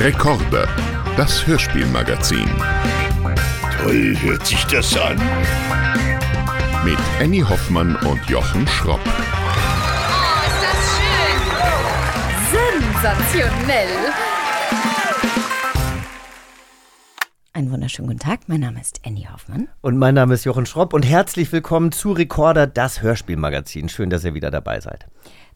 [0.00, 0.66] Rekorde,
[1.18, 2.48] das Hörspielmagazin.
[3.76, 5.18] Toll hört sich das an.
[6.86, 8.98] Mit Annie Hoffmann und Jochen Schropp.
[9.04, 9.10] Oh,
[10.46, 10.80] ist das
[12.56, 12.80] schön!
[12.80, 13.88] Sensationell!
[17.52, 19.68] Einen wunderschönen guten Tag, mein Name ist Annie Hoffmann.
[19.82, 23.90] Und mein Name ist Jochen Schropp und herzlich willkommen zu Recorder, das Hörspielmagazin.
[23.90, 25.06] Schön, dass ihr wieder dabei seid.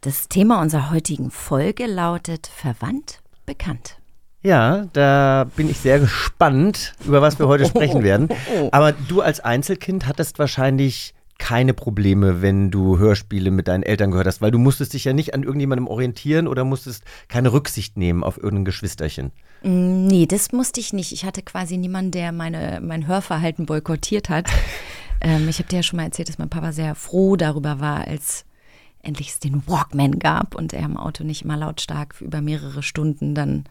[0.03, 3.97] Das Thema unserer heutigen Folge lautet Verwandt, bekannt.
[4.45, 8.29] Ja, da bin ich sehr gespannt, über was wir heute sprechen werden.
[8.73, 14.27] Aber du als Einzelkind hattest wahrscheinlich keine Probleme, wenn du Hörspiele mit deinen Eltern gehört
[14.27, 18.23] hast, weil du musstest dich ja nicht an irgendjemandem orientieren oder musstest keine Rücksicht nehmen
[18.23, 19.33] auf irgendein Geschwisterchen.
[19.63, 21.13] Mm, Nee, das musste ich nicht.
[21.13, 24.49] Ich hatte quasi niemanden, der meine, mein Hörverhalten boykottiert hat.
[25.23, 28.07] ähm, ich habe dir ja schon mal erzählt, dass mein Papa sehr froh darüber war,
[28.07, 28.45] als
[29.03, 33.35] endlich es den Walkman gab und er im Auto nicht immer lautstark über mehrere Stunden
[33.35, 33.65] dann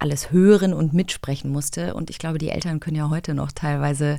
[0.00, 1.94] alles hören und mitsprechen musste.
[1.94, 4.18] Und ich glaube, die Eltern können ja heute noch teilweise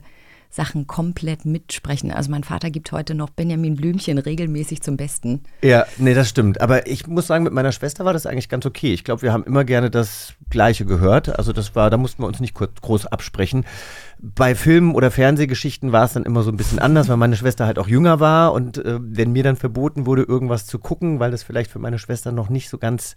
[0.51, 2.11] Sachen komplett mitsprechen.
[2.11, 5.43] Also mein Vater gibt heute noch Benjamin Blümchen regelmäßig zum Besten.
[5.63, 6.59] Ja, nee, das stimmt.
[6.59, 8.93] Aber ich muss sagen, mit meiner Schwester war das eigentlich ganz okay.
[8.93, 11.39] Ich glaube, wir haben immer gerne das Gleiche gehört.
[11.39, 13.65] Also das war, da mussten wir uns nicht kurz, groß absprechen.
[14.19, 17.65] Bei Filmen oder Fernsehgeschichten war es dann immer so ein bisschen anders, weil meine Schwester
[17.65, 21.31] halt auch jünger war und äh, wenn mir dann verboten wurde, irgendwas zu gucken, weil
[21.31, 23.15] das vielleicht für meine Schwester noch nicht so ganz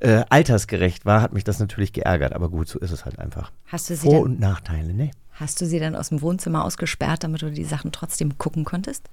[0.00, 2.32] äh, altersgerecht war, hat mich das natürlich geärgert.
[2.32, 3.52] Aber gut, so ist es halt einfach.
[3.66, 5.10] Hast du sie Vor- und Nachteile, ne?
[5.32, 9.08] Hast du sie dann aus dem Wohnzimmer ausgesperrt, damit du die Sachen trotzdem gucken konntest?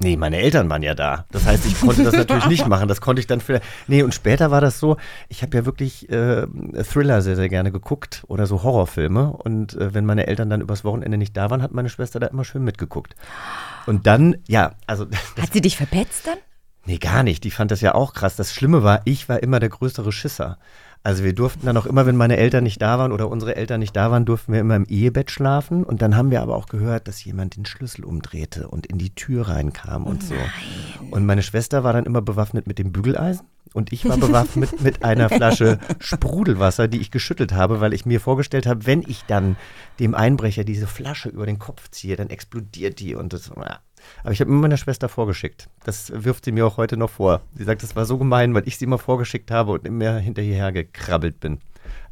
[0.00, 1.24] Nee, meine Eltern waren ja da.
[1.30, 2.88] Das heißt, ich konnte das natürlich nicht machen.
[2.88, 3.64] Das konnte ich dann vielleicht.
[3.86, 4.96] Nee, und später war das so,
[5.28, 6.46] ich habe ja wirklich äh,
[6.82, 9.30] Thriller sehr, sehr gerne geguckt oder so Horrorfilme.
[9.30, 12.26] Und äh, wenn meine Eltern dann übers Wochenende nicht da waren, hat meine Schwester da
[12.26, 13.14] immer schön mitgeguckt.
[13.86, 15.06] Und dann, ja, also.
[15.40, 16.38] Hat sie dich verpetzt dann?
[16.86, 17.44] nee, gar nicht.
[17.44, 18.36] Die fand das ja auch krass.
[18.36, 20.58] Das Schlimme war, ich war immer der größere Schisser.
[21.04, 23.78] Also wir durften dann auch immer, wenn meine Eltern nicht da waren oder unsere Eltern
[23.80, 25.84] nicht da waren, durften wir immer im Ehebett schlafen.
[25.84, 29.14] Und dann haben wir aber auch gehört, dass jemand den Schlüssel umdrehte und in die
[29.14, 30.34] Tür reinkam und so.
[31.10, 33.46] Und meine Schwester war dann immer bewaffnet mit dem Bügeleisen.
[33.74, 38.20] Und ich war bewaffnet mit einer Flasche Sprudelwasser, die ich geschüttelt habe, weil ich mir
[38.20, 39.56] vorgestellt habe, wenn ich dann
[40.00, 43.50] dem Einbrecher diese Flasche über den Kopf ziehe, dann explodiert die und das.
[43.54, 43.80] Ja.
[44.22, 45.68] Aber ich habe immer meiner Schwester vorgeschickt.
[45.84, 47.42] Das wirft sie mir auch heute noch vor.
[47.54, 50.72] Sie sagt, das war so gemein, weil ich sie immer vorgeschickt habe und immer hinterher
[50.72, 51.60] gekrabbelt bin.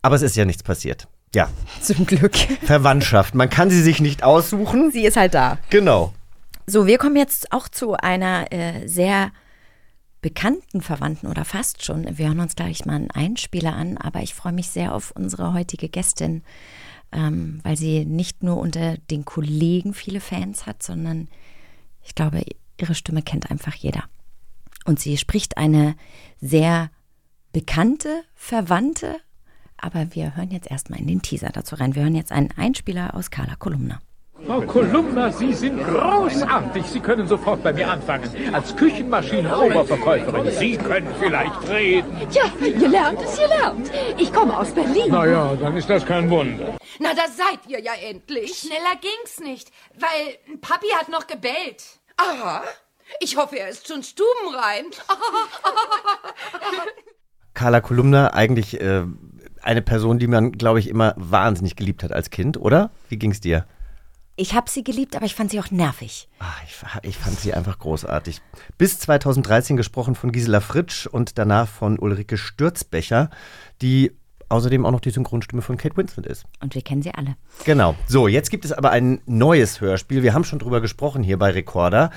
[0.02, 1.08] Aber es ist ja nichts passiert.
[1.34, 1.48] Ja,
[1.80, 2.36] Zum Glück.
[2.62, 3.34] Verwandtschaft.
[3.34, 4.90] Man kann sie sich nicht aussuchen.
[4.90, 5.58] Sie ist halt da.
[5.70, 6.12] Genau.
[6.66, 9.32] So, wir kommen jetzt auch zu einer äh, sehr
[10.20, 12.06] bekannten Verwandten oder fast schon.
[12.16, 15.52] Wir hören uns gleich mal einen Einspieler an, aber ich freue mich sehr auf unsere
[15.52, 16.42] heutige Gästin,
[17.10, 21.28] ähm, weil sie nicht nur unter den Kollegen viele Fans hat, sondern
[22.02, 22.44] ich glaube,
[22.78, 24.04] ihre Stimme kennt einfach jeder.
[24.84, 25.94] Und sie spricht eine
[26.40, 26.90] sehr
[27.52, 29.20] bekannte Verwandte,
[29.76, 31.94] aber wir hören jetzt erstmal in den Teaser dazu rein.
[31.94, 34.00] Wir hören jetzt einen Einspieler aus Carla Kolumna.
[34.46, 36.84] Frau Kolumna, Sie sind großartig.
[36.86, 38.28] Sie können sofort bei mir anfangen.
[38.52, 40.50] Als Küchenmaschinen-Oberverkäuferin.
[40.50, 42.10] Sie können vielleicht reden.
[42.32, 43.90] Ja, gelernt ist gelernt.
[44.18, 45.06] Ich komme aus Berlin.
[45.08, 46.76] Na ja, dann ist das kein Wunder.
[46.98, 48.58] Na, da seid ihr ja endlich.
[48.58, 52.00] Schneller ging's nicht, weil Papi hat noch gebellt.
[52.16, 52.62] Aha.
[53.20, 54.86] Ich hoffe, er ist schon stubenrein.
[57.54, 59.04] Carla Kolumna, eigentlich äh,
[59.62, 62.90] eine Person, die man, glaube ich, immer wahnsinnig geliebt hat als Kind, oder?
[63.08, 63.66] Wie ging's dir?
[64.42, 66.28] Ich habe sie geliebt, aber ich fand sie auch nervig.
[66.40, 66.74] Ah, ich,
[67.08, 68.40] ich fand sie einfach großartig.
[68.76, 73.30] Bis 2013 gesprochen von Gisela Fritsch und danach von Ulrike Stürzbecher,
[73.82, 74.10] die
[74.48, 76.44] außerdem auch noch die Synchronstimme von Kate Winslet ist.
[76.60, 77.36] Und wir kennen sie alle.
[77.64, 77.94] Genau.
[78.08, 80.24] So, jetzt gibt es aber ein neues Hörspiel.
[80.24, 82.10] Wir haben schon drüber gesprochen hier bei Recorder.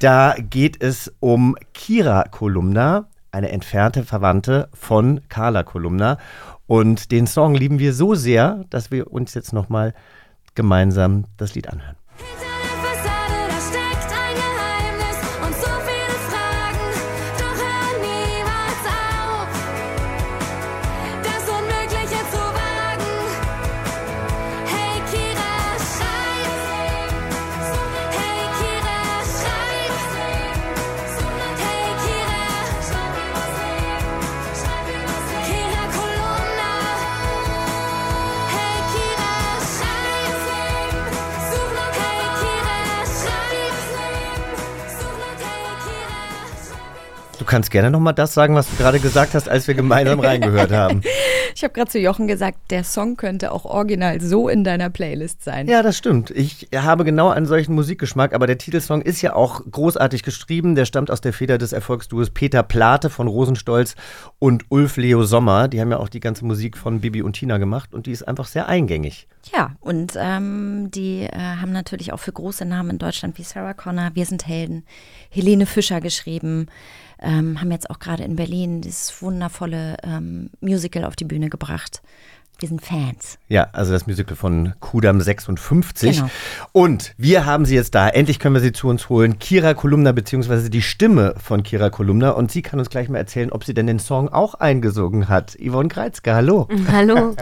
[0.00, 6.18] Da geht es um Kira Kolumna, eine entfernte Verwandte von Carla Kolumna.
[6.66, 9.94] Und den Song lieben wir so sehr, dass wir uns jetzt nochmal
[10.54, 11.96] gemeinsam das Lied anhören.
[47.44, 50.72] Du kannst gerne nochmal das sagen, was du gerade gesagt hast, als wir gemeinsam reingehört
[50.72, 51.02] haben.
[51.56, 55.44] Ich habe gerade zu Jochen gesagt, der Song könnte auch original so in deiner Playlist
[55.44, 55.68] sein.
[55.68, 56.30] Ja, das stimmt.
[56.30, 60.74] Ich habe genau einen solchen Musikgeschmack, aber der Titelsong ist ja auch großartig geschrieben.
[60.74, 63.94] Der stammt aus der Feder des Erfolgsduos Peter Plate von Rosenstolz
[64.40, 65.68] und Ulf Leo Sommer.
[65.68, 68.26] Die haben ja auch die ganze Musik von Bibi und Tina gemacht und die ist
[68.26, 69.28] einfach sehr eingängig.
[69.52, 73.74] Ja, und ähm, die äh, haben natürlich auch für große Namen in Deutschland wie Sarah
[73.74, 74.84] Connor, Wir sind Helden,
[75.30, 76.66] Helene Fischer geschrieben,
[77.20, 82.02] ähm, haben jetzt auch gerade in Berlin dieses wundervolle ähm, Musical auf die Bühne gebracht.
[82.58, 83.38] Wir sind Fans.
[83.48, 86.16] Ja, also das Musical von Kudam 56.
[86.16, 86.30] Genau.
[86.72, 88.08] Und wir haben sie jetzt da.
[88.08, 89.38] Endlich können wir sie zu uns holen.
[89.38, 92.30] Kira Kolumna, beziehungsweise die Stimme von Kira Kolumna.
[92.30, 95.56] Und sie kann uns gleich mal erzählen, ob sie denn den Song auch eingesungen hat.
[95.60, 96.68] Yvonne Kreizke, hallo.
[96.92, 97.34] Hallo.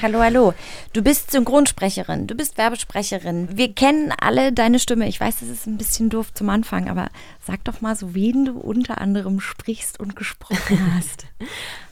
[0.00, 0.54] Hallo, hallo.
[0.92, 3.48] Du bist Synchronsprecherin, du bist Werbesprecherin.
[3.56, 5.08] Wir kennen alle deine Stimme.
[5.08, 7.08] Ich weiß, das ist ein bisschen doof zum Anfang, aber
[7.44, 11.26] sag doch mal so, wen du unter anderem sprichst und gesprochen hast.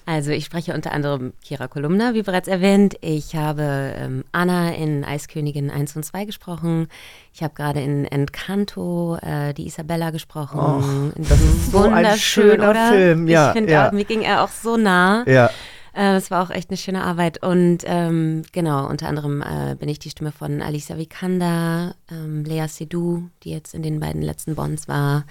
[0.07, 2.95] Also ich spreche unter anderem Kira Kolumna, wie bereits erwähnt.
[3.01, 6.87] Ich habe ähm, Anna in Eiskönigin 1 und 2 gesprochen.
[7.35, 11.13] Ich habe gerade in Encanto äh, die Isabella gesprochen.
[11.17, 13.27] das ist so ein schöner Film.
[13.27, 13.89] Ja, ich finde ja.
[13.89, 15.25] auch, mir ging er auch so nah.
[15.27, 15.51] Ja.
[15.93, 17.43] Äh, Es war auch echt eine schöne Arbeit.
[17.43, 22.69] Und ähm, genau, unter anderem äh, bin ich die Stimme von Alicia Vikander, ähm, Lea
[22.69, 25.25] Seydoux, die jetzt in den beiden letzten Bonds war,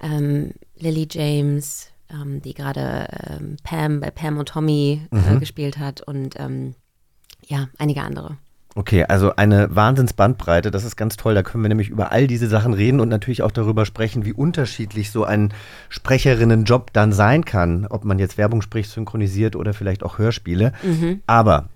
[0.00, 6.00] ähm, Lily James, ähm, die gerade ähm, Pam bei Pam und Tommy äh, gespielt hat
[6.00, 6.74] und ähm,
[7.46, 8.36] ja, einige andere.
[8.76, 11.34] Okay, also eine Wahnsinnsbandbreite, das ist ganz toll.
[11.34, 14.32] Da können wir nämlich über all diese Sachen reden und natürlich auch darüber sprechen, wie
[14.32, 15.54] unterschiedlich so ein
[15.90, 17.86] Sprecherinnenjob dann sein kann.
[17.88, 20.72] Ob man jetzt Werbung spricht, synchronisiert oder vielleicht auch Hörspiele.
[21.28, 21.68] Aber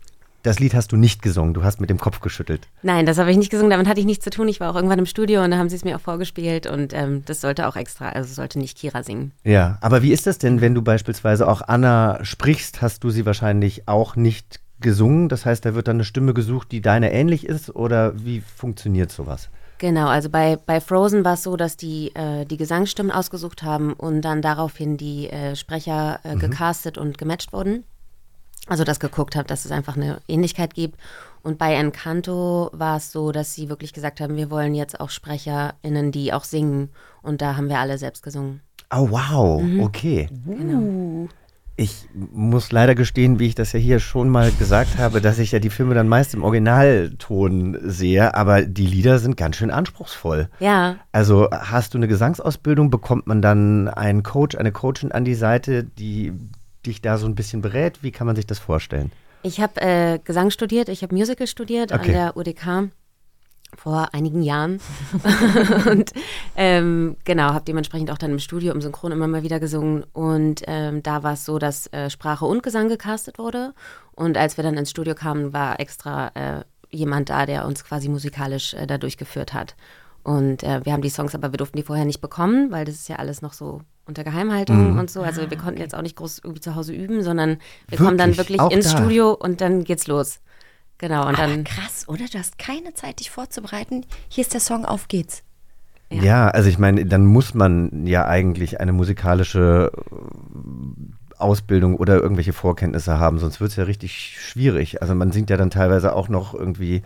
[0.43, 2.69] das Lied hast du nicht gesungen, du hast mit dem Kopf geschüttelt.
[2.82, 4.49] Nein, das habe ich nicht gesungen, damit hatte ich nichts zu tun.
[4.49, 6.93] Ich war auch irgendwann im Studio und da haben sie es mir auch vorgespielt und
[6.93, 9.32] ähm, das sollte auch extra, also sollte nicht Kira singen.
[9.44, 13.26] Ja, aber wie ist das denn, wenn du beispielsweise auch Anna sprichst, hast du sie
[13.26, 15.29] wahrscheinlich auch nicht gesungen?
[15.29, 19.11] Das heißt, da wird dann eine Stimme gesucht, die deine ähnlich ist oder wie funktioniert
[19.11, 19.50] sowas?
[19.79, 23.93] Genau, also bei, bei Frozen war es so, dass die äh, die Gesangsstimmen ausgesucht haben
[23.93, 27.85] und dann daraufhin die äh, Sprecher äh, gecastet und gematcht wurden.
[28.69, 30.99] Also das geguckt habe, dass es einfach eine Ähnlichkeit gibt.
[31.43, 35.11] Und bei Encanto war es so, dass sie wirklich gesagt haben, wir wollen jetzt auch
[35.11, 36.91] SprecherInnen, die auch singen.
[37.23, 38.61] Und da haben wir alle selbst gesungen.
[38.94, 40.29] Oh, wow, okay.
[41.81, 45.53] Ich muss leider gestehen, wie ich das ja hier schon mal gesagt habe, dass ich
[45.53, 50.49] ja die Filme dann meist im Originalton sehe, aber die Lieder sind ganz schön anspruchsvoll.
[50.59, 55.37] Ja, Also hast du eine Gesangsausbildung, bekommt man dann einen Coach, eine Coachin an die
[55.37, 56.32] Seite, die
[56.88, 58.02] dich da so ein bisschen berät?
[58.02, 59.12] Wie kann man sich das vorstellen?
[59.43, 62.06] ich habe äh, Gesang studiert, ich habe Musical studiert Okay.
[62.06, 62.90] an der UDK
[63.76, 64.81] vor einigen Jahren.
[65.90, 66.12] und
[66.56, 70.05] ähm, genau, habe dementsprechend auch dann im Studio im Synchron immer mal wieder gesungen.
[70.12, 73.75] Und ähm, da war es so, dass äh, Sprache und Gesang gecastet wurde.
[74.12, 78.08] Und als wir dann ins Studio kamen, war extra äh, jemand da, der uns quasi
[78.08, 79.76] musikalisch äh, da durchgeführt hat.
[80.25, 82.96] Und äh, wir haben die Songs, aber wir durften die vorher nicht bekommen, weil das
[82.96, 84.99] ist ja alles noch so unter Geheimhaltung Mhm.
[84.99, 85.23] und so.
[85.23, 87.59] Also wir konnten jetzt auch nicht groß irgendwie zu Hause üben, sondern
[87.89, 88.59] wir kommen dann Wirklich?
[88.59, 88.99] wirklich Auch ins da?
[88.99, 90.41] Studio und dann geht's los.
[90.99, 92.25] Genau, und Aber dann krass, oder?
[92.33, 94.05] Du hast keine Zeit, dich vorzubereiten.
[94.29, 95.45] Hier ist der Song, auf geht's.
[96.11, 96.23] Ja.
[96.23, 102.53] Ja, also ich meine, dann muss man ja eigentlich eine musikalische äh, Ausbildung oder irgendwelche
[102.53, 105.03] Vorkenntnisse haben, sonst wird es ja richtig schwierig.
[105.03, 107.03] Also man singt ja dann teilweise auch noch irgendwie,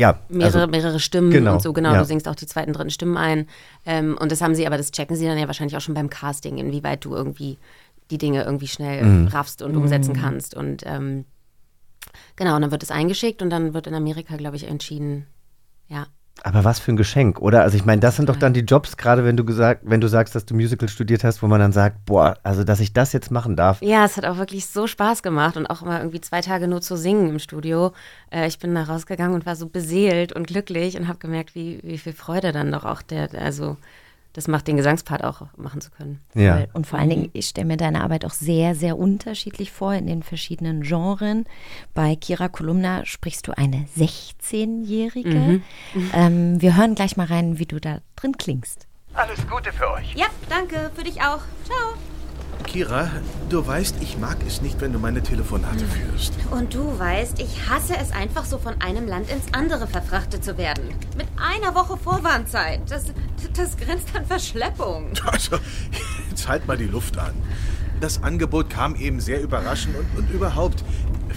[0.00, 1.98] ja, mehrere, also, mehrere Stimmen genau, und so, genau, ja.
[1.98, 3.46] du singst auch die zweiten, dritten Stimmen ein.
[3.84, 6.08] Ähm, und das haben sie, aber das checken sie dann ja wahrscheinlich auch schon beim
[6.08, 7.58] Casting, inwieweit du irgendwie
[8.10, 9.28] die Dinge irgendwie schnell Mhm.
[9.28, 10.54] raffst und umsetzen kannst.
[10.54, 11.26] Und ähm,
[12.36, 15.26] genau, und dann wird es eingeschickt und dann wird in Amerika, glaube ich, entschieden,
[15.88, 16.06] ja.
[16.42, 17.62] Aber was für ein Geschenk, oder?
[17.62, 20.08] Also ich meine, das sind doch dann die Jobs, gerade wenn du gesagt, wenn du
[20.08, 23.12] sagst, dass du Musical studiert hast, wo man dann sagt, boah, also dass ich das
[23.12, 23.82] jetzt machen darf.
[23.82, 26.80] Ja, es hat auch wirklich so Spaß gemacht und auch mal irgendwie zwei Tage nur
[26.80, 27.92] zu singen im Studio.
[28.30, 31.80] Äh, ich bin da rausgegangen und war so beseelt und glücklich und habe gemerkt, wie,
[31.82, 33.76] wie viel Freude dann doch auch der, also
[34.32, 36.20] das macht den Gesangspart auch machen zu können.
[36.34, 36.66] Ja.
[36.72, 40.06] Und vor allen Dingen, ich stelle mir deine Arbeit auch sehr, sehr unterschiedlich vor in
[40.06, 41.46] den verschiedenen Genren.
[41.94, 45.62] Bei Kira Kolumna sprichst du eine 16-Jährige.
[46.14, 48.86] Ähm, wir hören gleich mal rein, wie du da drin klingst.
[49.14, 50.14] Alles Gute für euch.
[50.14, 50.90] Ja, danke.
[50.94, 51.40] Für dich auch.
[51.64, 51.94] Ciao.
[52.66, 53.10] Kira,
[53.48, 56.32] du weißt, ich mag es nicht, wenn du meine Telefonate führst.
[56.50, 60.56] Und du weißt, ich hasse es einfach so von einem Land ins andere verfrachtet zu
[60.56, 60.84] werden.
[61.16, 62.80] Mit einer Woche Vorwarnzeit.
[62.88, 63.06] Das,
[63.56, 65.10] das grenzt an Verschleppung.
[65.30, 65.58] Also,
[66.28, 67.32] jetzt halt mal die Luft an.
[68.00, 70.84] Das Angebot kam eben sehr überraschend und, und überhaupt,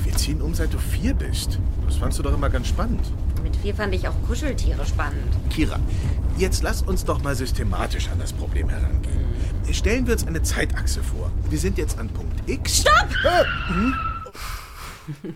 [0.03, 1.60] wir ziehen um, seit du vier bist.
[1.86, 3.12] Das fandst du doch immer ganz spannend.
[3.44, 5.34] Mit vier fand ich auch Kuscheltiere spannend.
[5.50, 5.80] Kira,
[6.38, 9.25] jetzt lass uns doch mal systematisch an das Problem herangehen.
[9.72, 11.32] Stellen wir uns eine Zeitachse vor.
[11.50, 12.82] Wir sind jetzt an Punkt X.
[12.82, 13.10] Stopp!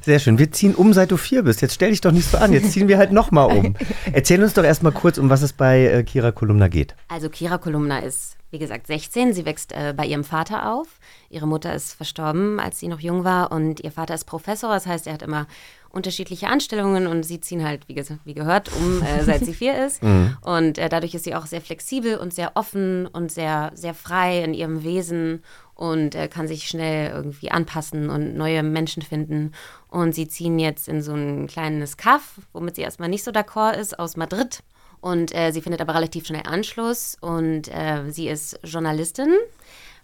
[0.00, 0.38] Sehr schön.
[0.38, 1.62] Wir ziehen um, seit du vier bist.
[1.62, 2.52] Jetzt stell dich doch nicht so an.
[2.52, 3.76] Jetzt ziehen wir halt nochmal um.
[4.12, 6.96] Erzähl uns doch erstmal kurz, um was es bei äh, Kira Kolumna geht.
[7.08, 9.32] Also Kira Kolumna ist, wie gesagt, 16.
[9.32, 10.88] Sie wächst äh, bei ihrem Vater auf.
[11.30, 13.52] Ihre Mutter ist verstorben, als sie noch jung war.
[13.52, 14.74] Und ihr Vater ist Professor.
[14.74, 15.46] Das heißt, er hat immer
[15.92, 19.84] unterschiedliche Anstellungen und sie ziehen halt, wie, ges- wie gehört, um, äh, seit sie vier
[19.86, 20.02] ist.
[20.42, 24.42] Und äh, dadurch ist sie auch sehr flexibel und sehr offen und sehr, sehr frei
[24.42, 25.42] in ihrem Wesen
[25.74, 29.52] und äh, kann sich schnell irgendwie anpassen und neue Menschen finden.
[29.88, 33.74] Und sie ziehen jetzt in so ein kleines Kaff, womit sie erstmal nicht so d'accord
[33.76, 34.60] ist, aus Madrid.
[35.00, 39.32] Und äh, sie findet aber relativ schnell Anschluss und äh, sie ist Journalistin,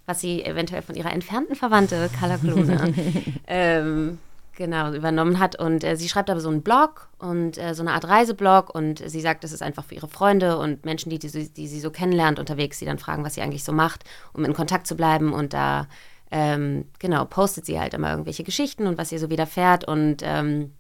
[0.07, 2.89] was sie eventuell von ihrer entfernten Verwandte Carla Kolumna
[3.47, 4.19] ähm,
[4.59, 5.59] genau übernommen hat.
[5.59, 9.03] Und äh, sie schreibt aber so einen Blog und äh, so eine Art Reiseblog und
[9.09, 11.81] sie sagt, das ist einfach für ihre Freunde und Menschen, die, die, sie- die sie
[11.81, 14.97] so kennenlernt unterwegs, die dann fragen, was sie eigentlich so macht, um in Kontakt zu
[14.97, 15.33] bleiben.
[15.33, 15.87] Und da
[16.31, 20.73] ähm, genau postet sie halt immer irgendwelche Geschichten und was ihr so widerfährt und ähm,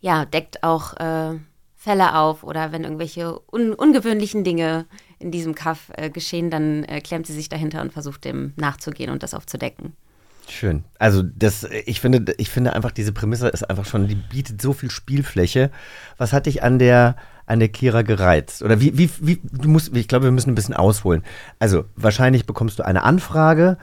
[0.00, 1.38] ja, deckt auch äh,
[1.76, 4.86] Fälle auf oder wenn irgendwelche un ungewöhnlichen Dinge
[5.18, 9.10] in diesem Kaff äh, geschehen, dann äh, klemmt sie sich dahinter und versucht dem nachzugehen
[9.10, 9.94] und das aufzudecken.
[10.48, 10.84] Schön.
[10.98, 14.72] Also das, ich finde, ich finde einfach diese Prämisse ist einfach schon, die bietet so
[14.72, 15.70] viel Spielfläche.
[16.18, 17.16] Was hat dich an der
[17.46, 18.62] an der Kira gereizt?
[18.62, 21.24] Oder wie, wie, wie, du musst, ich glaube, wir müssen ein bisschen ausholen.
[21.58, 23.76] Also wahrscheinlich bekommst du eine Anfrage,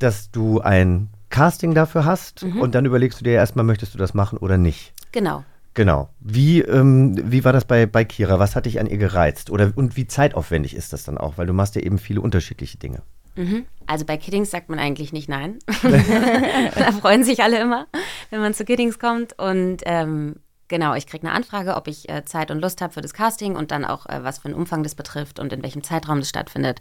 [0.00, 4.12] dass du ein Casting dafür hast und dann überlegst du dir erstmal, möchtest du das
[4.12, 4.92] machen oder nicht?
[5.12, 5.44] Genau.
[5.74, 6.10] Genau.
[6.20, 8.38] Wie, ähm, wie war das bei, bei Kira?
[8.38, 9.50] Was hat dich an ihr gereizt?
[9.50, 11.38] Oder und wie zeitaufwendig ist das dann auch?
[11.38, 13.02] Weil du machst ja eben viele unterschiedliche Dinge.
[13.86, 15.58] Also bei Kiddings sagt man eigentlich nicht nein.
[15.82, 17.86] da freuen sich alle immer,
[18.30, 19.38] wenn man zu Kiddings kommt.
[19.38, 20.36] Und ähm,
[20.68, 23.56] genau, ich kriege eine Anfrage, ob ich äh, Zeit und Lust habe für das Casting
[23.56, 26.28] und dann auch, äh, was für einen Umfang das betrifft und in welchem Zeitraum das
[26.28, 26.80] stattfindet.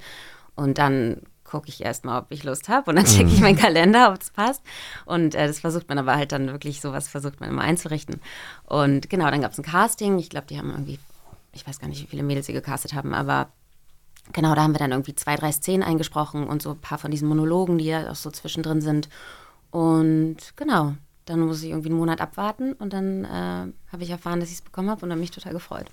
[0.55, 4.11] Und dann gucke ich erstmal, ob ich Lust habe und dann checke ich meinen Kalender,
[4.13, 4.61] ob es passt.
[5.05, 8.21] Und äh, das versucht man aber halt dann wirklich, sowas versucht man immer einzurichten.
[8.63, 10.17] Und genau, dann gab es ein Casting.
[10.17, 10.99] Ich glaube, die haben irgendwie,
[11.51, 13.49] ich weiß gar nicht, wie viele Mädels sie gecastet haben, aber
[14.33, 17.11] Genau, da haben wir dann irgendwie zwei, drei Szenen eingesprochen und so ein paar von
[17.11, 19.09] diesen Monologen, die ja auch so zwischendrin sind.
[19.71, 20.93] Und genau,
[21.25, 24.55] dann muss ich irgendwie einen Monat abwarten und dann äh, habe ich erfahren, dass ich
[24.55, 25.85] es bekommen habe und dann mich total gefreut.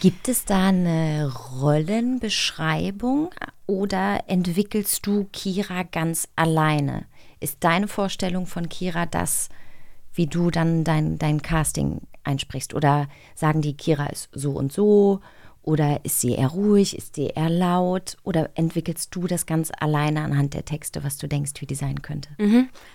[0.00, 3.30] Gibt es da eine Rollenbeschreibung
[3.66, 7.06] oder entwickelst du Kira ganz alleine?
[7.38, 9.48] Ist deine Vorstellung von Kira das,
[10.12, 12.74] wie du dann dein, dein Casting einsprichst?
[12.74, 15.20] Oder sagen die, Kira ist so und so?
[15.62, 16.96] Oder ist sie eher ruhig?
[16.96, 18.16] Ist sie eher laut?
[18.24, 22.00] Oder entwickelst du das ganz alleine anhand der Texte, was du denkst, wie die sein
[22.00, 22.30] könnte?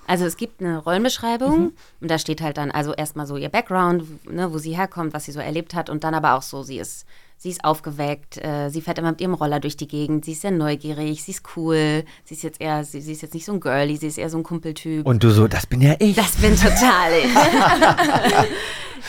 [0.07, 4.25] Also es gibt eine Rollenbeschreibung und da steht halt dann also erstmal so ihr Background,
[4.31, 6.79] ne, wo sie herkommt, was sie so erlebt hat und dann aber auch so, sie
[6.79, 7.05] ist,
[7.37, 10.41] sie ist aufgeweckt, äh, sie fährt immer mit ihrem Roller durch die Gegend, sie ist
[10.41, 13.53] sehr neugierig, sie ist cool, sie ist jetzt eher, sie, sie ist jetzt nicht so
[13.53, 15.05] ein Girlie, sie ist eher so ein Kumpeltyp.
[15.05, 16.15] Und du so, das bin ja ich.
[16.15, 17.33] Das bin total ich.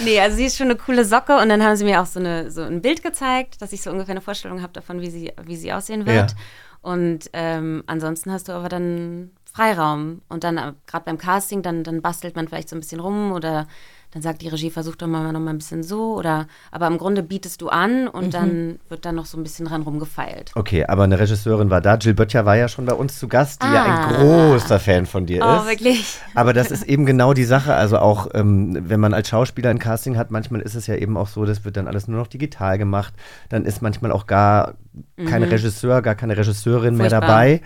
[0.04, 2.21] nee, also sie ist schon eine coole Socke und dann haben sie mir auch so,
[2.21, 5.33] eine, so ein Bild gezeigt, dass ich so ungefähr eine Vorstellung habe davon, wie sie,
[5.45, 6.33] wie sie aussehen wird.
[6.33, 6.37] Ja.
[6.83, 10.21] Und ähm, ansonsten hast du aber dann Freiraum.
[10.28, 13.33] Und dann äh, gerade beim Casting, dann, dann bastelt man vielleicht so ein bisschen rum
[13.33, 13.66] oder
[14.17, 16.97] dann sagt die Regie, versuch doch mal noch mal ein bisschen so oder aber im
[16.97, 20.53] Grunde bietest du an und dann wird dann noch so ein bisschen dran rumgefeilt.
[20.55, 21.97] Okay, aber eine Regisseurin war da.
[21.97, 24.13] Jill Böttcher war ja schon bei uns zu Gast, die ja ein Ah.
[24.17, 25.67] großer Fan von dir Oh, ist.
[25.69, 26.19] wirklich?
[26.35, 27.75] Aber das ist eben genau die Sache.
[27.75, 31.19] Also auch, ähm, wenn man als Schauspieler ein Casting hat, manchmal ist es ja eben
[31.19, 33.13] auch so, das wird dann alles nur noch digital gemacht.
[33.51, 34.77] Dann ist manchmal auch gar
[35.29, 37.11] kein Regisseur, gar keine Regisseurin mehr Mhm.
[37.11, 37.29] Furchtbar.
[37.29, 37.61] dabei.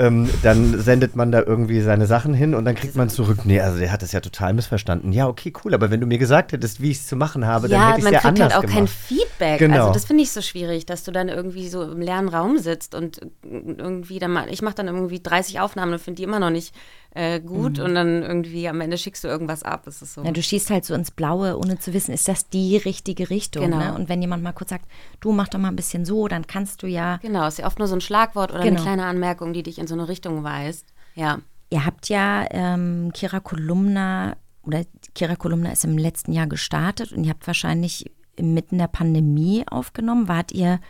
[0.00, 3.40] Ähm, dann sendet man da irgendwie seine Sachen hin und dann kriegt man zurück.
[3.44, 5.12] Nee, also der hat es ja total missverstanden.
[5.12, 5.74] Ja, okay, cool.
[5.74, 7.98] Aber wenn du mir gesagt hättest, wie ich es zu machen habe, dann ja, hätte
[8.00, 8.94] ich es ja kriegt anders halt auch kein gemacht.
[8.94, 9.58] Feedback.
[9.58, 9.80] Genau.
[9.80, 12.94] Also das finde ich so schwierig, dass du dann irgendwie so im leeren Raum sitzt
[12.94, 16.50] und irgendwie dann mal, ich mache dann irgendwie 30 Aufnahmen und finde die immer noch
[16.50, 16.74] nicht
[17.12, 17.84] äh, gut Mhm.
[17.84, 19.86] und dann irgendwie am Ende schickst du irgendwas ab.
[19.86, 20.22] Ist so.
[20.22, 23.64] Ja, du schießt halt so ins Blaue, ohne zu wissen, ist das die richtige Richtung.
[23.64, 23.78] Genau.
[23.78, 23.94] Ne?
[23.94, 24.86] Und wenn jemand mal kurz sagt,
[25.20, 27.16] du mach doch mal ein bisschen so, dann kannst du ja.
[27.18, 28.76] genau, ist ja oft nur so ein Schlagwort oder Genau.
[28.76, 30.86] eine kleine Anmerkung, die dich in so eine Richtung weist.
[31.14, 31.40] Ja.
[31.70, 34.82] Ihr habt ja ähm, Kira Kolumna oder
[35.14, 40.28] Kira Kolumna ist im letzten Jahr gestartet und ihr habt wahrscheinlich mitten der Pandemie aufgenommen.
[40.28, 40.80] Wart ihr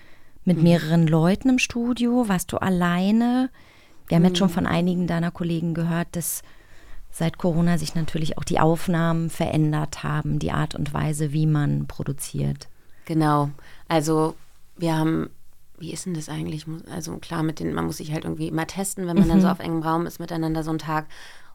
[0.44, 2.28] mit mehreren Leuten im Studio?
[2.28, 3.50] Warst du alleine?
[4.10, 6.42] Wir haben jetzt schon von einigen deiner Kollegen gehört, dass
[7.12, 11.86] seit Corona sich natürlich auch die Aufnahmen verändert haben, die Art und Weise, wie man
[11.86, 12.66] produziert.
[13.04, 13.50] Genau.
[13.86, 14.34] Also
[14.76, 15.30] wir haben,
[15.78, 16.66] wie ist denn das eigentlich?
[16.92, 19.46] Also klar, mit den, man muss sich halt irgendwie immer testen, wenn man dann so
[19.46, 21.06] auf engem Raum ist miteinander so einen Tag.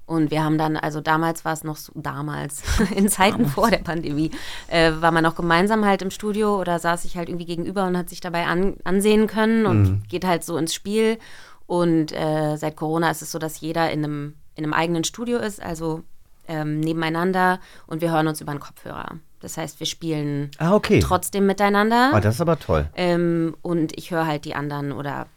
[0.06, 2.64] Und wir haben dann, also damals war es noch so, damals,
[2.96, 4.32] in Zeiten vor der Pandemie,
[4.68, 7.98] äh, war man auch gemeinsam halt im Studio oder saß sich halt irgendwie gegenüber und
[7.98, 11.18] hat sich dabei an, ansehen können und geht halt so ins Spiel.
[11.68, 15.40] Und äh, seit Corona ist es so, dass jeder in einem, in einem eigenen Studio
[15.40, 15.62] ist.
[15.62, 16.04] Also
[16.48, 19.16] ähm, nebeneinander und wir hören uns über einen Kopfhörer.
[19.40, 21.00] Das heißt, wir spielen Ah, okay.
[21.00, 22.12] trotzdem miteinander.
[22.14, 22.90] Ah, das ist aber toll.
[22.96, 25.28] Ähm, und ich höre halt die anderen oder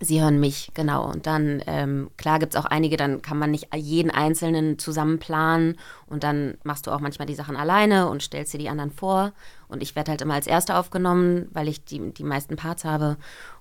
[0.00, 1.08] sie hören mich, genau.
[1.08, 5.18] Und dann, ähm, klar gibt es auch einige, dann kann man nicht jeden Einzelnen zusammen
[5.18, 8.90] planen und dann machst du auch manchmal die Sachen alleine und stellst dir die anderen
[8.90, 9.32] vor.
[9.68, 13.16] Und ich werde halt immer als Erste aufgenommen, weil ich die, die meisten Parts habe.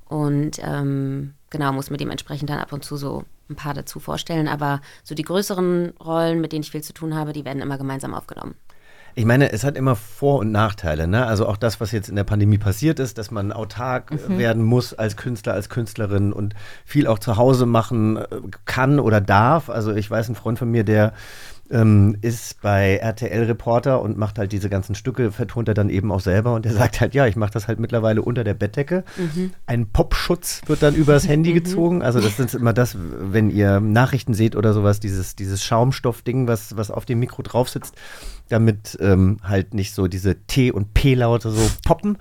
[0.05, 4.49] Und ähm, genau, muss mir dementsprechend dann ab und zu so ein paar dazu vorstellen.
[4.49, 7.77] Aber so die größeren Rollen, mit denen ich viel zu tun habe, die werden immer
[7.77, 8.55] gemeinsam aufgenommen.
[9.15, 11.07] Ich meine, es hat immer Vor- und Nachteile.
[11.07, 11.27] Ne?
[11.27, 14.37] Also auch das, was jetzt in der Pandemie passiert ist, dass man autark äh, Mhm.
[14.39, 18.25] werden muss als Künstler, als Künstlerin und viel auch zu Hause machen äh,
[18.65, 19.69] kann oder darf.
[19.69, 21.13] Also ich weiß, ein Freund von mir, der
[21.69, 26.11] ähm, ist bei RTL Reporter und macht halt diese ganzen Stücke, vertont er dann eben
[26.11, 29.03] auch selber und er sagt halt, ja, ich mache das halt mittlerweile unter der Bettdecke.
[29.65, 32.01] Ein Popschutz wird dann übers Handy gezogen.
[32.01, 36.75] Also das ist immer das, wenn ihr Nachrichten seht oder sowas, dieses, dieses Schaumstoffding, was,
[36.77, 37.95] was auf dem Mikro drauf sitzt,
[38.49, 42.17] damit ähm, halt nicht so diese T- und P-Laute so poppen.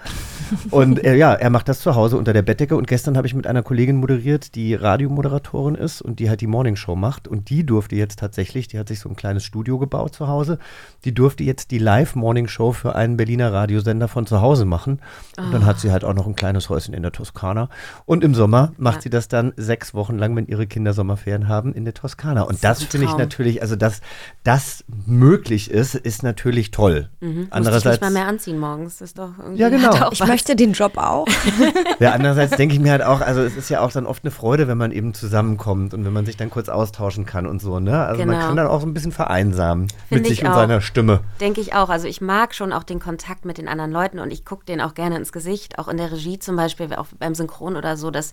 [0.70, 2.76] Und äh, ja, er macht das zu Hause unter der Bettdecke.
[2.76, 6.46] Und gestern habe ich mit einer Kollegin moderiert, die Radiomoderatorin ist und die halt die
[6.46, 7.28] Morningshow macht.
[7.28, 10.58] Und die durfte jetzt tatsächlich, die hat sich so ein kleines Studio gebaut zu Hause,
[11.04, 15.00] die durfte jetzt die Live-Morningshow für einen Berliner Radiosender von zu Hause machen.
[15.36, 17.68] Und dann hat sie halt auch noch ein kleines Häuschen in der Toskana.
[18.04, 21.74] Und im Sommer macht sie das dann sechs Wochen lang, wenn ihre Kinder Sommerferien haben,
[21.74, 22.42] in der Toskana.
[22.42, 24.00] Und das ein finde ich natürlich, also dass
[24.44, 27.08] das möglich ist, ist natürlich toll.
[27.20, 27.26] Mhm.
[27.28, 28.98] Musste ich Andererseits, nicht mal mehr anziehen morgens.
[28.98, 30.10] Das ist doch irgendwie Ja, genau.
[30.10, 30.28] Ich was.
[30.42, 31.26] Möchte den Job auch.
[32.00, 34.32] ja, andererseits denke ich mir halt auch, also es ist ja auch dann oft eine
[34.32, 37.78] Freude, wenn man eben zusammenkommt und wenn man sich dann kurz austauschen kann und so,
[37.78, 38.04] ne?
[38.04, 38.46] Also man Genau.
[38.48, 40.56] kann dann auch so ein bisschen vereinsamen mit Finde sich ich und auch.
[40.56, 41.20] seiner Stimme.
[41.40, 41.90] Denke ich auch.
[41.90, 44.80] Also ich mag schon auch den Kontakt mit den anderen Leuten und ich gucke denen
[44.80, 48.10] auch gerne ins Gesicht, auch in der Regie zum Beispiel, auch beim Synchron oder so,
[48.10, 48.32] dass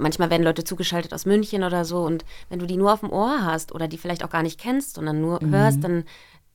[0.00, 3.12] manchmal werden Leute zugeschaltet aus München oder so und wenn du die nur auf dem
[3.12, 6.02] Ohr hast oder die vielleicht auch gar nicht kennst, sondern nur hörst, dann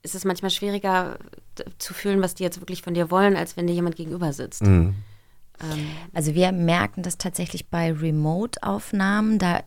[0.01, 1.17] ist es manchmal schwieriger
[1.77, 4.61] zu fühlen, was die jetzt wirklich von dir wollen, als wenn dir jemand gegenüber sitzt.
[4.63, 4.95] Mhm.
[5.61, 9.61] Ähm, Also wir merken das tatsächlich bei Remote-Aufnahmen, da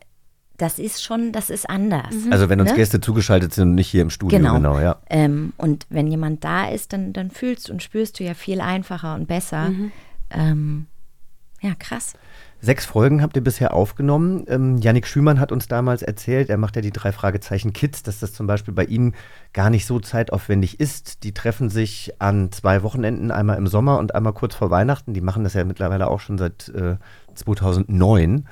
[0.57, 2.13] das ist schon, das ist anders.
[2.29, 2.75] Also wenn uns Ne?
[2.77, 4.53] Gäste zugeschaltet sind und nicht hier im Studio, Genau.
[4.53, 5.01] genau, ja.
[5.09, 9.15] Ähm, und wenn jemand da ist, dann, dann fühlst und spürst du ja viel einfacher
[9.15, 9.71] und besser.
[10.29, 10.85] Ähm,
[11.61, 12.13] ja, krass.
[12.63, 14.45] Sechs Folgen habt ihr bisher aufgenommen.
[14.47, 18.31] Ähm, Schümann hat uns damals erzählt, er macht ja die drei Fragezeichen Kids, dass das
[18.31, 19.11] zum Beispiel bei ihm
[19.51, 21.25] gar nicht so zeitaufwendig ist.
[21.25, 25.13] Die treffen sich an zwei Wochenenden, einmal im Sommer und einmal kurz vor Weihnachten.
[25.13, 26.95] Die machen das ja mittlerweile auch schon seit äh,
[27.35, 28.47] 2009.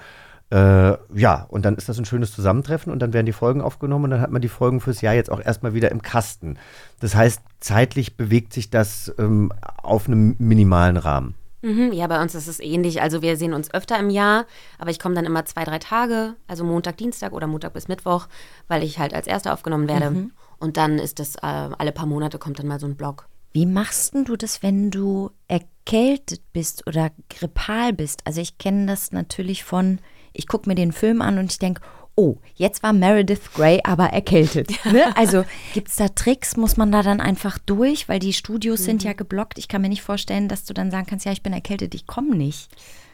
[0.49, 4.03] Äh, ja, und dann ist das ein schönes Zusammentreffen und dann werden die Folgen aufgenommen
[4.03, 6.57] und dann hat man die Folgen fürs Jahr jetzt auch erstmal wieder im Kasten.
[6.99, 11.35] Das heißt, zeitlich bewegt sich das ähm, auf einem minimalen Rahmen.
[11.61, 13.01] Mhm, ja, bei uns ist es ähnlich.
[13.01, 14.45] Also wir sehen uns öfter im Jahr,
[14.79, 18.27] aber ich komme dann immer zwei, drei Tage, also Montag, Dienstag oder Montag bis Mittwoch,
[18.67, 20.29] weil ich halt als Erster aufgenommen werde.
[20.59, 23.27] Und dann ist das, äh, alle paar Monate kommt dann mal so ein Blog.
[23.53, 28.21] Wie machst denn du das, wenn du erkältet bist oder grippal bist?
[28.25, 29.99] Also ich kenne das natürlich von,
[30.33, 31.81] ich gucke mir den Film an und ich denke,
[32.15, 34.71] oh, jetzt war Meredith Grey aber erkältet.
[34.85, 35.05] Ne?
[35.15, 35.43] Also
[35.73, 36.57] gibt es da Tricks?
[36.57, 38.09] Muss man da dann einfach durch?
[38.09, 39.57] Weil die Studios sind ja geblockt.
[39.57, 42.07] Ich kann mir nicht vorstellen, dass du dann sagen kannst, ja, ich bin erkältet, ich
[42.07, 42.69] komme nicht.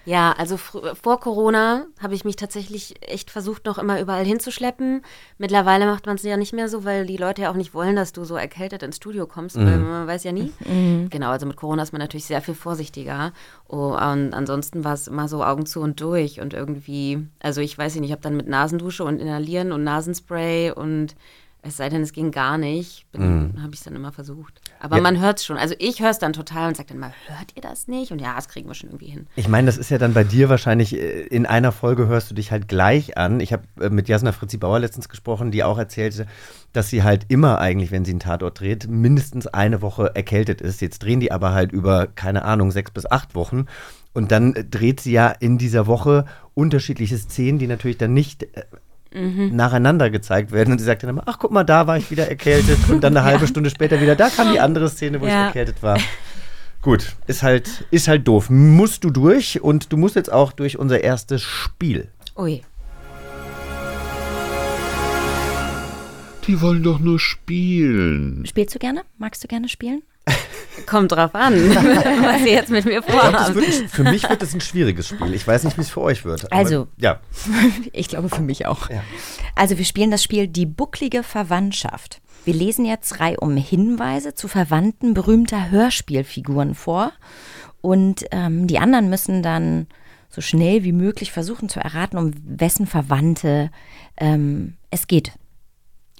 [0.07, 5.01] Ja, also vor Corona habe ich mich tatsächlich echt versucht, noch immer überall hinzuschleppen.
[5.37, 7.97] Mittlerweile macht man es ja nicht mehr so, weil die Leute ja auch nicht wollen,
[7.97, 10.53] dass du so erkältet ins Studio kommst, weil man weiß ja nie.
[11.09, 13.33] Genau, also mit Corona ist man natürlich sehr viel vorsichtiger.
[13.67, 17.77] Oh, und ansonsten war es immer so Augen zu und durch und irgendwie, also ich
[17.77, 21.15] weiß nicht, ich habe dann mit Nasendusche und Inhalieren und Nasenspray und
[21.63, 24.61] es sei denn, es ging gar nicht, bin habe ich es dann immer versucht.
[24.79, 25.01] Aber Ja.
[25.01, 25.57] man hört es schon.
[25.57, 28.11] Also ich höre es dann total und sage dann mal, hört ihr das nicht?
[28.11, 29.27] Und ja, das kriegen wir schon irgendwie hin.
[29.35, 32.35] Ich meine, das ist ja dann bei dir wahrscheinlich, äh, in einer Folge hörst du
[32.35, 33.39] dich halt gleich an.
[33.39, 36.27] Ich habe äh, mit Jasna Fritzi Bauer letztens gesprochen, die auch erzählte,
[36.73, 40.81] dass sie halt immer eigentlich, wenn sie einen Tatort dreht, mindestens eine Woche erkältet ist.
[40.81, 43.65] Jetzt drehen die aber halt über, keine Ahnung, sechs bis acht Wochen.
[44.13, 48.47] Und dann äh, dreht sie ja in dieser Woche unterschiedliche Szenen, die natürlich dann nicht
[49.11, 50.71] äh, nacheinander gezeigt werden.
[50.71, 52.77] Und sie sagt dann immer, ach guck mal, da war ich wieder erkältet.
[52.89, 55.47] Und dann eine halbe Stunde später wieder, da kam die andere Szene, wo ich Ja.
[55.47, 55.97] erkältet war.
[56.81, 58.49] Gut, ist halt, ist halt doof.
[58.49, 62.07] Musst du durch und du musst jetzt auch durch unser erstes Spiel.
[62.37, 62.61] Ui.
[66.47, 68.45] Die wollen doch nur spielen.
[68.47, 69.01] Spielst du gerne?
[69.17, 70.01] Magst du gerne spielen?
[70.85, 73.53] Kommt drauf an, was ihr jetzt mit mir vorhabt.
[73.89, 75.33] für mich wird das ein schwieriges Spiel.
[75.33, 76.45] Ich weiß nicht, wie es für euch wird.
[76.45, 77.19] aber- Also- Ja.
[77.93, 78.89] Ich glaube für mich auch.
[78.89, 79.03] Ja.
[79.55, 82.21] Also wir spielen das Spiel Die bucklige Verwandtschaft.
[82.45, 87.11] Wir lesen jetzt reihum Hinweise zu Verwandten berühmter Hörspielfiguren vor.
[87.81, 89.87] Und ähm, die anderen müssen dann
[90.29, 93.71] so schnell wie möglich versuchen zu erraten, um wessen Verwandte
[94.17, 95.31] ähm, es geht.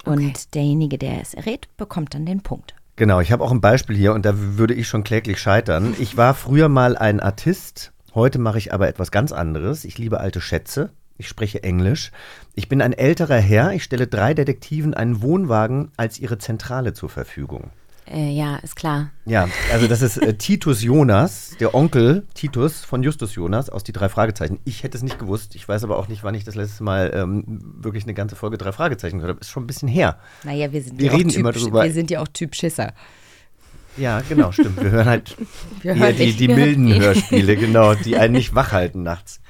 [0.05, 2.73] Und derjenige, der es errät, bekommt dann den Punkt.
[2.97, 5.95] Genau, ich habe auch ein Beispiel hier und da würde ich schon kläglich scheitern.
[5.99, 9.85] Ich war früher mal ein Artist, heute mache ich aber etwas ganz anderes.
[9.85, 10.89] Ich liebe alte Schätze.
[11.15, 12.11] Ich spreche Englisch.
[12.55, 13.71] Ich bin ein älterer Herr.
[13.73, 17.69] Ich stelle drei Detektiven einen Wohnwagen als ihre Zentrale zur Verfügung.
[18.09, 19.11] Äh, ja, ist klar.
[19.25, 23.91] Ja, also das ist äh, Titus Jonas, der Onkel Titus von Justus Jonas aus die
[23.91, 24.59] drei Fragezeichen.
[24.63, 25.55] Ich hätte es nicht gewusst.
[25.55, 27.43] Ich weiß aber auch nicht, wann ich das letzte Mal ähm,
[27.79, 29.41] wirklich eine ganze Folge drei Fragezeichen gehört habe.
[29.41, 30.19] Ist schon ein bisschen her.
[30.43, 31.83] Naja, wir sind Wir ja auch reden typ, immer drüber.
[31.83, 32.93] Wir sind ja auch Typ Schisser.
[33.97, 34.81] Ja, genau, stimmt.
[34.81, 35.35] Wir hören halt
[35.81, 36.93] Wir eher hören die, die milden.
[36.93, 39.41] Hörspiele, genau, die einen nicht wach halten nachts.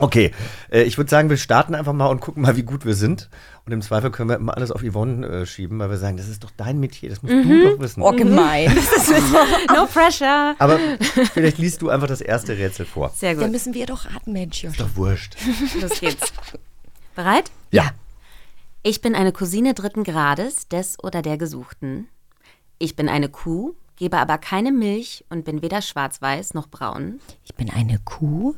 [0.00, 0.32] Okay,
[0.72, 3.28] äh, ich würde sagen, wir starten einfach mal und gucken mal, wie gut wir sind.
[3.66, 6.26] Und im Zweifel können wir immer alles auf Yvonne äh, schieben, weil wir sagen, das
[6.26, 8.02] ist doch dein Metier, das musst du doch wissen.
[8.02, 8.66] Oh, gemein.
[9.68, 10.56] No pressure.
[10.58, 10.78] Aber
[11.34, 13.10] vielleicht liest du einfach das erste Rätsel vor.
[13.14, 13.52] Sehr Dann gut.
[13.52, 14.64] müssen wir doch raten, Mensch.
[14.64, 15.36] Ist doch wurscht.
[15.80, 16.32] Los geht's.
[17.14, 17.50] Bereit?
[17.70, 17.90] Ja.
[18.82, 22.08] Ich bin eine Cousine dritten Grades des oder der Gesuchten.
[22.78, 27.20] Ich bin eine Kuh, gebe aber keine Milch und bin weder schwarz-weiß noch braun.
[27.44, 28.54] Ich bin eine Kuh.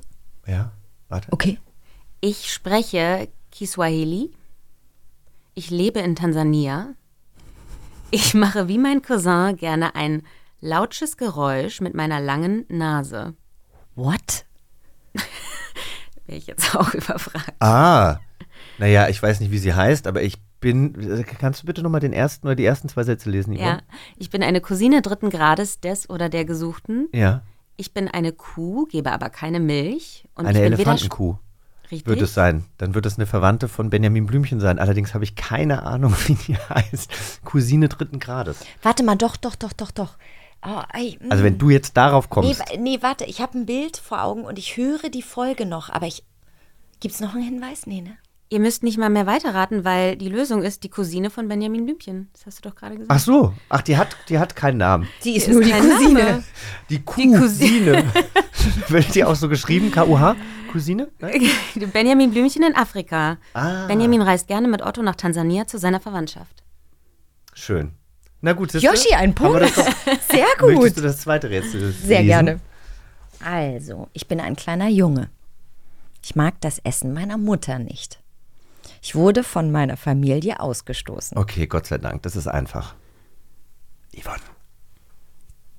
[0.46, 0.70] Ja,
[1.12, 1.28] warte.
[1.30, 1.58] Okay.
[2.20, 4.32] Ich spreche Kiswahili.
[5.54, 6.94] Ich lebe in Tansania.
[8.10, 10.22] Ich mache wie mein Cousin gerne ein
[10.60, 13.34] lautsches Geräusch mit meiner langen Nase.
[13.94, 14.46] What?
[16.26, 17.54] Wäre ich jetzt auch überfragt.
[17.60, 18.18] Ah,
[18.78, 21.24] naja, ich weiß nicht, wie sie heißt, aber ich bin.
[21.38, 23.66] Kannst du bitte nochmal den ersten oder die ersten zwei Sätze lesen, Yvonne?
[23.66, 23.80] Ja,
[24.16, 27.08] ich bin eine Cousine dritten Grades des oder der Gesuchten.
[27.12, 27.42] Ja.
[27.82, 30.22] Ich bin eine Kuh, gebe aber keine Milch.
[30.36, 31.36] Und Eine ich bin weder Elefantenkuh.
[31.90, 32.06] Richtig.
[32.06, 32.64] Wird es sein.
[32.78, 34.78] Dann wird es eine Verwandte von Benjamin Blümchen sein.
[34.78, 37.42] Allerdings habe ich keine Ahnung, wie die heißt.
[37.44, 38.60] Cousine dritten Grades.
[38.84, 40.16] Warte mal, doch, doch, doch, doch, doch.
[40.64, 41.28] Oh, mm.
[41.28, 42.60] Also wenn du jetzt darauf nee, kommst.
[42.60, 45.90] wa- nee, warte, ich habe ein Bild vor Augen und ich höre die Folge noch,
[45.90, 46.22] aber ich.
[47.00, 47.88] Gibt's noch einen Hinweis?
[47.88, 48.16] Nee, ne?
[48.52, 52.28] Ihr müsst nicht mal mehr weiterraten, weil die Lösung ist die Cousine von Benjamin Blümchen.
[52.34, 53.10] Das hast du doch gerade gesagt.
[53.10, 55.08] Ach so, ach, die hat, die hat keinen Namen.
[55.20, 56.22] Sie ist Hier nur die Cousine.
[56.22, 56.44] Name.
[56.90, 58.04] Die Cousine.
[58.88, 59.90] Wird die auch so geschrieben?
[59.90, 60.36] K-U-H?
[60.70, 61.08] Cousine?
[61.20, 61.40] Nein?
[61.94, 63.38] Benjamin Blümchen in Afrika.
[63.54, 63.86] Ah.
[63.86, 66.62] Benjamin reist gerne mit Otto nach Tansania zu seiner Verwandtschaft.
[67.54, 67.92] Schön.
[68.42, 69.62] Na gut, siehste, Yoshi, ein Punkt.
[69.62, 69.68] doch-
[70.30, 70.96] Sehr Möchtest gut.
[70.98, 72.26] du das zweite Rätsel Sehr lesen?
[72.26, 72.60] gerne.
[73.42, 75.30] Also, ich bin ein kleiner Junge.
[76.22, 78.18] Ich mag das Essen meiner Mutter nicht.
[79.02, 81.36] Ich wurde von meiner Familie ausgestoßen.
[81.36, 82.94] Okay, Gott sei Dank, das ist einfach.
[84.16, 84.40] Yvonne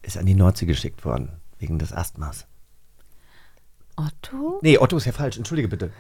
[0.02, 2.46] ist an die Nordsee geschickt worden, wegen des Asthmas.
[3.96, 4.60] Otto?
[4.62, 5.94] Nee, Otto ist ja falsch, entschuldige bitte.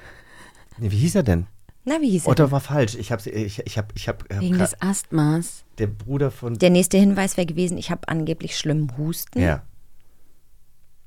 [0.77, 1.47] Nee, wie hieß er denn?
[1.85, 2.31] Na, wie hieß er?
[2.31, 2.95] Otto war falsch.
[2.95, 5.63] Ich hab's, ich, ich hab, ich hab, Wegen des Asthmas.
[5.77, 6.57] der Bruder von.
[6.57, 9.41] Der nächste Hinweis wäre gewesen, ich habe angeblich schlimmen Husten.
[9.41, 9.63] ja.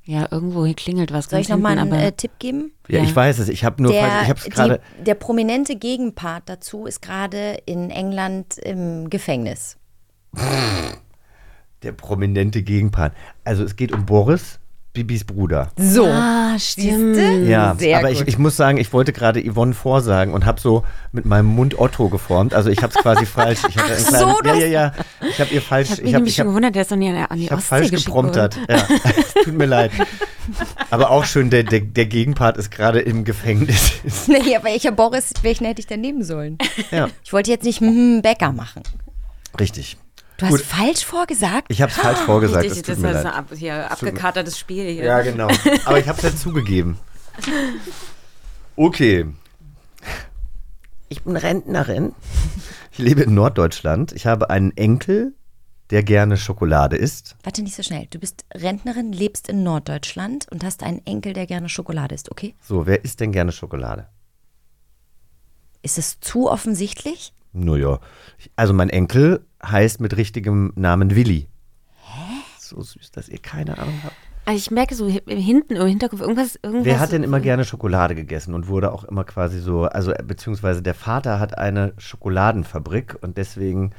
[0.07, 1.27] Ja, irgendwo hier klingelt was.
[1.29, 2.73] Soll ich ganz noch mal hinten, einen aber äh, Tipp geben?
[2.89, 3.49] ja, ich weiß es.
[3.49, 4.81] Ich habe nur, falsch, ich habe es die, gerade.
[5.05, 9.77] der prominente Gegenpart dazu ist gerade in England im Gefängnis.
[11.83, 13.15] Der prominente Gegenpart.
[13.45, 14.61] Also es geht um Boris,
[14.97, 15.71] Bibis Bruder.
[15.77, 16.07] So.
[16.07, 17.17] Ah, stimmt.
[17.47, 18.29] Ja, Sehr aber ich, gut.
[18.29, 22.09] ich muss sagen, ich wollte gerade Yvonne vorsagen und habe so mit meinem Mund Otto
[22.09, 22.55] geformt.
[22.55, 23.61] Also ich habe es quasi falsch.
[23.69, 24.93] Ich so, kleinen, ja, das- ja, ja.
[25.29, 25.91] Ich habe ihr falsch.
[25.91, 27.45] Ich habe mich habe ich schon hab, gewundert, der ist doch nie an, an die
[27.45, 28.59] ich hab Ostsee falsch gepromptert.
[28.69, 28.87] Ja,
[29.45, 29.91] tut mir leid.
[30.91, 34.01] Aber auch schön, der, der, der Gegenpart ist gerade im Gefängnis.
[34.29, 36.57] Nee, aber ich habe Boris, welchen hätte ich denn nehmen sollen?
[36.91, 38.83] ja, Ich wollte jetzt nicht hm, Bäcker machen.
[39.61, 39.97] richtig.
[40.37, 40.61] Du hast Gut.
[40.63, 41.67] falscht vorgesagt?
[41.71, 42.65] Ich habe es falsch vorgesagt.
[42.65, 43.27] Richtig, es tut das mir ist leid.
[43.27, 45.05] ein ab, hier, abgekatertes Spiel hier.
[45.05, 45.49] Ja, genau.
[45.87, 46.99] Aber ich habe es ja zugegeben.
[48.79, 49.27] Okay.
[51.09, 52.15] Ich bin Rentnerin.
[52.93, 54.13] Ich lebe in Norddeutschland.
[54.13, 55.33] Ich habe einen Enkel,
[55.89, 57.37] der gerne Schokolade isst.
[57.43, 58.07] Warte nicht so schnell.
[58.11, 62.55] Du bist Rentnerin, lebst in Norddeutschland und hast einen Enkel, der gerne Schokolade isst, okay?
[62.61, 64.09] So, wer isst denn gerne Schokolade?
[65.83, 67.33] Ist es zu offensichtlich?
[67.59, 68.01] Naja.
[68.55, 71.49] Also mein Enkel heißt mit richtigem Namen Willi.
[72.03, 72.43] Hä?
[72.59, 74.15] So süß, dass ihr keine Ahnung habt.
[74.45, 76.57] Also ich merke so hi- hinten im Hinterkopf irgendwas.
[76.63, 80.13] irgendwas Wer hat denn immer gerne Schokolade gegessen und wurde auch immer quasi so, also
[80.13, 83.93] äh, beziehungsweise der Vater hat eine Schokoladenfabrik und deswegen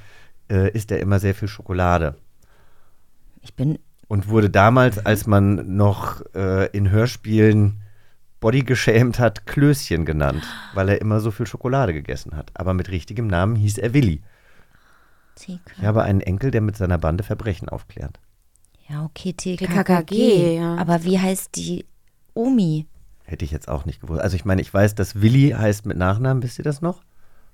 [0.50, 2.16] äh, isst er immer sehr viel Schokolade.
[3.42, 3.80] Ich bin.
[4.08, 7.82] Und wurde damals, als man noch äh, in Hörspielen
[8.40, 12.52] Body geschämt hat, Klößchen genannt, weil er immer so viel Schokolade gegessen hat.
[12.54, 14.22] Aber mit richtigem Namen hieß er Willi.
[15.46, 18.20] Ich habe einen Enkel, der mit seiner Bande Verbrechen aufklärt.
[18.90, 20.56] Ja, okay, TKKG.
[20.58, 20.76] Ja.
[20.76, 21.86] Aber wie heißt die
[22.34, 22.88] Omi?
[23.26, 24.22] Hätte ich jetzt auch nicht gewusst.
[24.22, 27.02] Also ich meine, ich weiß, dass Willi heißt mit Nachnamen, wisst ihr das noch?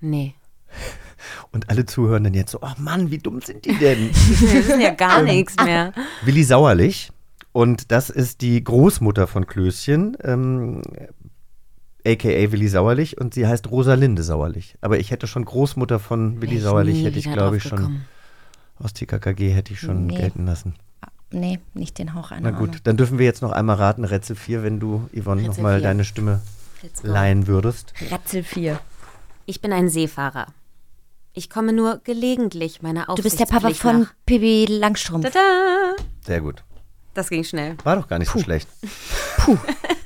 [0.00, 0.34] Nee.
[1.52, 4.10] Und alle zuhören dann jetzt so, oh Mann, wie dumm sind die denn?
[4.14, 5.92] Wir wissen ja gar nichts mehr.
[6.22, 7.10] Willi Sauerlich.
[7.54, 10.16] Und das ist die Großmutter von Klößchen.
[10.24, 10.82] Ähm,
[12.04, 12.50] a.k.a.
[12.52, 14.76] Willi Sauerlich und sie heißt Rosalinde Sauerlich.
[14.80, 18.04] Aber ich hätte schon Großmutter von Willi Sauerlich, hätte ich glaube ich schon gekommen.
[18.82, 20.16] aus TKKG hätte ich schon Nee.
[20.16, 20.74] gelten lassen.
[21.30, 22.80] Nee, nicht den Hauch einer Na gut, Ahnung.
[22.82, 26.04] dann dürfen wir jetzt noch einmal raten, Rätsel 4, wenn du, Yvonne, Rätsel nochmal deine
[26.04, 26.42] Stimme
[27.04, 27.94] leihen würdest.
[28.10, 28.80] Ratzel 4.
[29.46, 30.46] Ich bin ein Seefahrer.
[31.32, 35.24] Ich komme nur gelegentlich meiner Du Aufsicht bist der Papa von Pippi Langstrumpf.
[35.30, 35.94] Tada!
[36.26, 36.64] Sehr gut.
[37.14, 37.76] Das ging schnell.
[37.84, 38.68] War doch gar nicht so schlecht.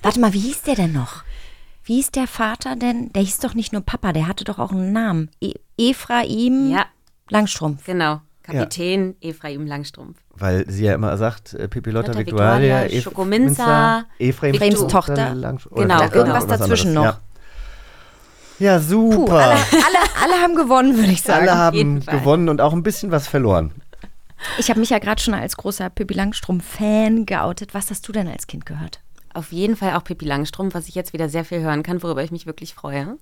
[0.03, 1.23] Warte mal, wie hieß der denn noch?
[1.85, 3.12] Wie hieß der Vater denn?
[3.14, 5.31] Der hieß doch nicht nur Papa, der hatte doch auch einen Namen.
[5.40, 6.85] E Ephraim Ja,
[7.31, 7.85] Langstrumpf.
[7.87, 8.21] genau.
[8.42, 10.18] Kapitän Ephraim Langstrumpf.
[10.35, 15.35] Weil sie ja immer sagt, äh, Pipi Lotta, Victoria, Victoria, Schokominza, Ephraim Ephraims Tochter.
[15.35, 17.18] Lang- Genau, oder irgendwas anderes, dazwischen Ja, noch.
[18.59, 19.35] ja Puh, super.
[19.38, 21.49] alle, alle, alle haben gewonnen, würde ich sagen.
[21.49, 23.73] Alle haben gewonnen und auch ein bisschen was verloren.
[24.59, 27.74] Ich habe mich ja gerade schon als großer Pippi Langstrumpf-Fan geoutet.
[27.74, 29.01] Was hast du denn als Kind gehört?
[29.35, 32.24] Auf jeden Fall auch Pippi Langstrumpf, was ich jetzt wieder sehr viel hören kann, worüber
[32.24, 33.18] ich mich wirklich freue,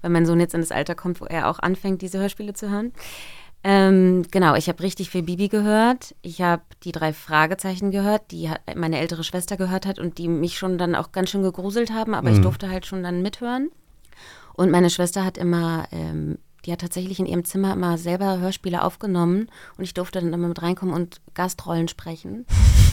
[0.00, 2.70] weil mein Sohn jetzt in das Alter kommt, wo er auch anfängt, diese Hörspiele zu
[2.70, 2.92] hören.
[3.64, 6.14] Ähm, genau, ich habe richtig viel Bibi gehört.
[6.22, 10.56] Ich habe die drei Fragezeichen gehört, die meine ältere Schwester gehört hat und die mich
[10.56, 13.70] schon dann auch ganz schön gegruselt haben, aber ich durfte halt schon dann mithören.
[14.52, 18.82] Und meine Schwester hat immer, ähm, die hat tatsächlich in ihrem Zimmer immer selber Hörspiele
[18.82, 19.48] aufgenommen
[19.78, 22.44] und ich durfte dann immer mit reinkommen und Gastrollen sprechen.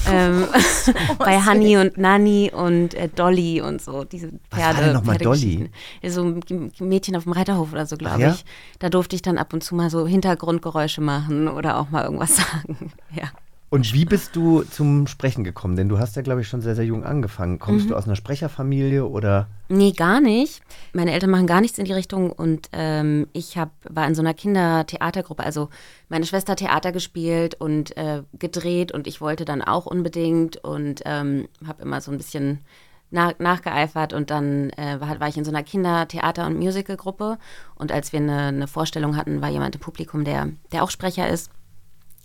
[0.12, 0.46] ähm,
[1.18, 4.78] bei Honey und Nanny und äh, Dolly und so, diese Was Pferde.
[4.78, 5.70] war denn noch mal Pferdegeschichten.
[6.02, 8.32] Ja, So ein Mädchen auf dem Reiterhof oder so, glaube ja?
[8.32, 8.46] ich.
[8.80, 12.36] Da durfte ich dann ab und zu mal so Hintergrundgeräusche machen oder auch mal irgendwas
[12.38, 12.94] sagen.
[13.12, 13.32] Ja.
[13.74, 15.76] Und wie bist du zum Sprechen gekommen?
[15.76, 17.58] Denn du hast ja, glaube ich, schon sehr, sehr jung angefangen.
[17.58, 19.48] Kommst du aus einer Sprecherfamilie oder?
[19.68, 20.62] Nee, gar nicht.
[20.94, 24.22] Meine Eltern machen gar nichts in die Richtung und ähm, ich hab, war in so
[24.22, 25.44] einer Kindertheatergruppe.
[25.44, 25.70] Also
[26.08, 31.02] meine Schwester hat Theater gespielt und äh, gedreht und ich wollte dann auch unbedingt und
[31.06, 32.60] ähm, habe immer so ein bisschen
[33.10, 37.40] nach, nachgeeifert und dann äh, war, war ich in so einer Kindertheater- und Musicalgruppe
[37.74, 41.28] und als wir eine, eine Vorstellung hatten, war jemand im Publikum, der, der auch Sprecher
[41.28, 41.50] ist.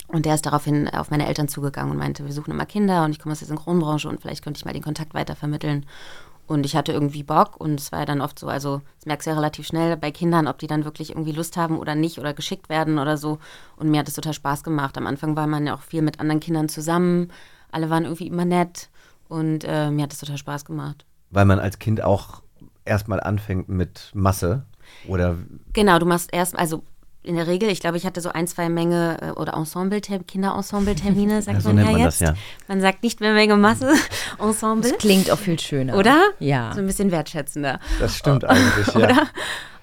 [0.09, 3.11] Und der ist daraufhin auf meine Eltern zugegangen und meinte, wir suchen immer Kinder und
[3.11, 5.85] ich komme aus der Synchronbranche und vielleicht könnte ich mal den Kontakt weitervermitteln.
[6.47, 9.27] Und ich hatte irgendwie Bock und es war ja dann oft so, also das merkst
[9.27, 12.19] du ja relativ schnell bei Kindern, ob die dann wirklich irgendwie Lust haben oder nicht
[12.19, 13.39] oder geschickt werden oder so.
[13.77, 14.97] Und mir hat es total Spaß gemacht.
[14.97, 17.31] Am Anfang war man ja auch viel mit anderen Kindern zusammen.
[17.71, 18.89] Alle waren irgendwie immer nett
[19.29, 21.05] und äh, mir hat es total Spaß gemacht.
[21.31, 22.41] Weil man als Kind auch
[22.87, 24.65] erstmal anfängt mit Masse
[25.07, 25.37] oder
[25.75, 26.83] Genau, du machst erst, also
[27.29, 31.43] in der Regel, ich glaube, ich hatte so ein, zwei Menge äh, oder Ensemble, Kinderensemble-Termine,
[31.43, 32.21] sagt Ja, so man ja nennt man jetzt.
[32.21, 32.35] das, ja.
[32.67, 33.93] Man sagt nicht mehr Menge Masse,
[34.39, 34.91] Ensemble.
[34.91, 35.97] Das klingt auch viel schöner.
[35.97, 36.31] Oder?
[36.41, 36.73] Ja.
[36.73, 37.79] So ein bisschen wertschätzender.
[38.01, 39.29] das stimmt eigentlich, ja.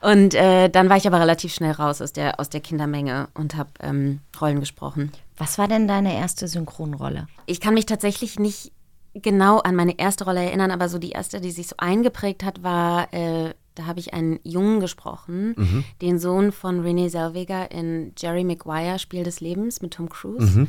[0.01, 3.55] Und äh, dann war ich aber relativ schnell raus aus der, aus der Kindermenge und
[3.55, 5.11] habe ähm, Rollen gesprochen.
[5.37, 7.27] Was war denn deine erste Synchronrolle?
[7.45, 8.71] Ich kann mich tatsächlich nicht
[9.13, 12.61] genau an meine erste Rolle erinnern, aber so die erste, die sich so eingeprägt hat,
[12.63, 18.43] war, äh, da habe ich einen Jungen gesprochen, den Sohn von Renee Zellweger in Jerry
[18.43, 20.67] Maguire, Spiel des Lebens mit Tom Cruise.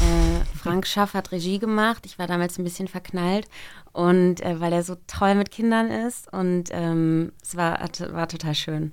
[0.00, 2.06] Äh, Frank Schaff hat Regie gemacht.
[2.06, 3.46] Ich war damals ein bisschen verknallt
[3.92, 7.78] und äh, weil er so toll mit Kindern ist und ähm, es war,
[8.12, 8.92] war total schön.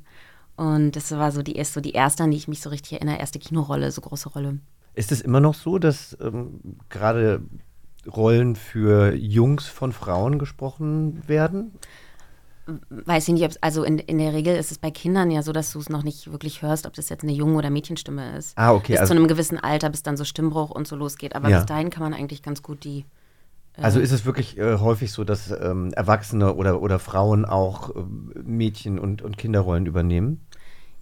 [0.58, 2.94] Und das war so die, ist so die erste, an die ich mich so richtig
[2.94, 4.60] erinnere, erste Kinorolle, so große Rolle.
[4.94, 7.44] Ist es immer noch so, dass ähm, gerade
[8.06, 11.72] Rollen für Jungs von Frauen gesprochen werden?
[12.90, 15.52] Weiß ich nicht, ob's, also in, in der Regel ist es bei Kindern ja so,
[15.52, 18.58] dass du es noch nicht wirklich hörst, ob das jetzt eine Jungen- oder Mädchenstimme ist.
[18.58, 21.36] Ah, okay, Bis also- zu einem gewissen Alter, bis dann so Stimmbruch und so losgeht.
[21.36, 21.58] Aber Ja.
[21.58, 23.06] bis dahin kann man eigentlich ganz gut die.
[23.82, 28.34] Also ist es wirklich äh, häufig so, dass ähm, Erwachsene oder, oder Frauen auch ähm,
[28.44, 30.46] Mädchen- und, und Kinderrollen übernehmen?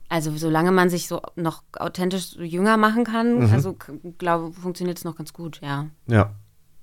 [0.10, 3.51] Also solange man sich so noch authentisch so jünger machen kann, Mhm.
[3.53, 3.75] also
[4.19, 5.88] glaube, funktioniert es noch ganz gut, ja.
[6.08, 6.32] Ja.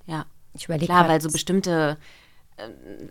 [0.05, 0.25] Ja.
[0.53, 1.97] Ich überlege Klar, weil so bestimmte,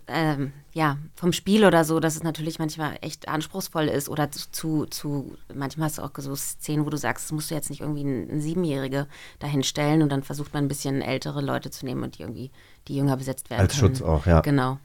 [0.07, 4.49] ähm, ja, vom Spiel oder so, dass es natürlich manchmal echt anspruchsvoll ist oder zu,
[4.49, 7.69] zu, zu manchmal hast du auch so Szenen, wo du sagst, das musst du jetzt
[7.69, 9.07] nicht irgendwie einen, Siebenjährige
[9.39, 12.51] dahin stellen und dann versucht man ein bisschen ältere Leute zu nehmen und die irgendwie,
[12.87, 13.95] die jünger besetzt werden Als können.
[13.95, 14.41] Schutz auch, ja.
[14.41, 14.79] Genau.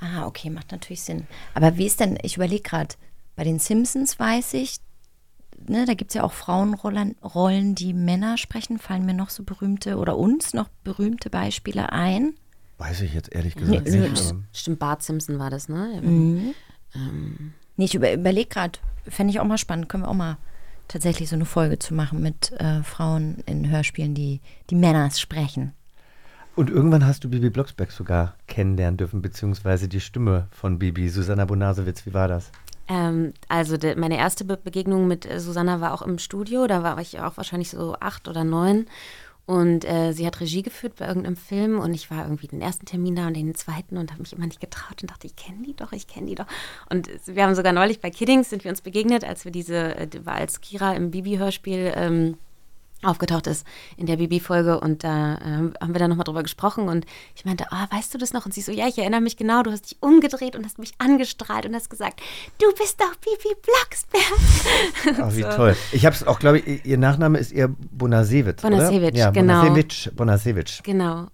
[0.00, 1.26] Ah, okay, macht natürlich Sinn.
[1.54, 2.94] Aber wie ist denn, ich überlege gerade,
[3.36, 4.78] bei den Simpsons weiß ich,
[5.68, 8.78] ne, da gibt es ja auch Frauenrollen, Rollen, die Männer sprechen.
[8.78, 12.34] Fallen mir noch so berühmte oder uns noch berühmte Beispiele ein?
[12.82, 14.30] Weiß ich jetzt ehrlich gesagt Nee, nicht.
[14.30, 16.00] aber- Stimmt, Bart Simpson war das, ne?
[17.76, 20.36] Nee, ich über, überlege gerade, fände ich auch mal spannend, können wir auch mal
[20.88, 25.72] tatsächlich so eine Folge zu machen mit äh, Frauen in Hörspielen, die, die Männer sprechen.
[26.54, 31.44] Und irgendwann hast du Bibi Blocksberg sogar kennenlernen dürfen, beziehungsweise die Stimme von Bibi, Susanna
[31.46, 32.04] Bonasewitz.
[32.04, 32.50] Wie war das?
[32.88, 36.66] Ähm, also de, meine erste Be Begegnung mit äh, Susanna war auch im Studio.
[36.66, 38.86] Da war ich auch wahrscheinlich so acht oder neun.
[39.44, 42.86] Und äh, sie hat Regie geführt bei irgendeinem Film und ich war irgendwie den ersten
[42.86, 45.62] Termin da und den zweiten und habe mich immer nicht getraut und dachte, ich kenne
[45.66, 46.46] die doch, ich kenne die doch.
[46.90, 50.08] Und wir haben sogar neulich bei Kiddings sind wir uns begegnet, als wir diese, äh,
[50.24, 52.38] war als Kira im Bibi-Hörspiel ähm,
[53.04, 57.04] aufgetaucht ist in der Bibi-Folge und da ähm, haben wir dann nochmal drüber gesprochen und
[57.34, 58.46] ich meinte, ah, weißt du das noch?
[58.46, 60.92] Und sie so, ja, ich erinnere mich genau, du hast dich umgedreht und hast mich
[60.98, 62.20] angestrahlt und hast gesagt,
[62.58, 64.22] du bist doch Bibi Blocksberg.
[65.22, 65.48] Oh, wie So.
[65.50, 65.76] toll.
[65.92, 68.70] Ich habe es auch, glaube ich, ihr Nachname ist ihr Bonasewitsch, oder?
[68.76, 69.62] Bonasewitsch, ja, genau.
[69.62, 70.82] Bonasewitsch, Bonasewitsch.
[70.82, 71.26] Genau.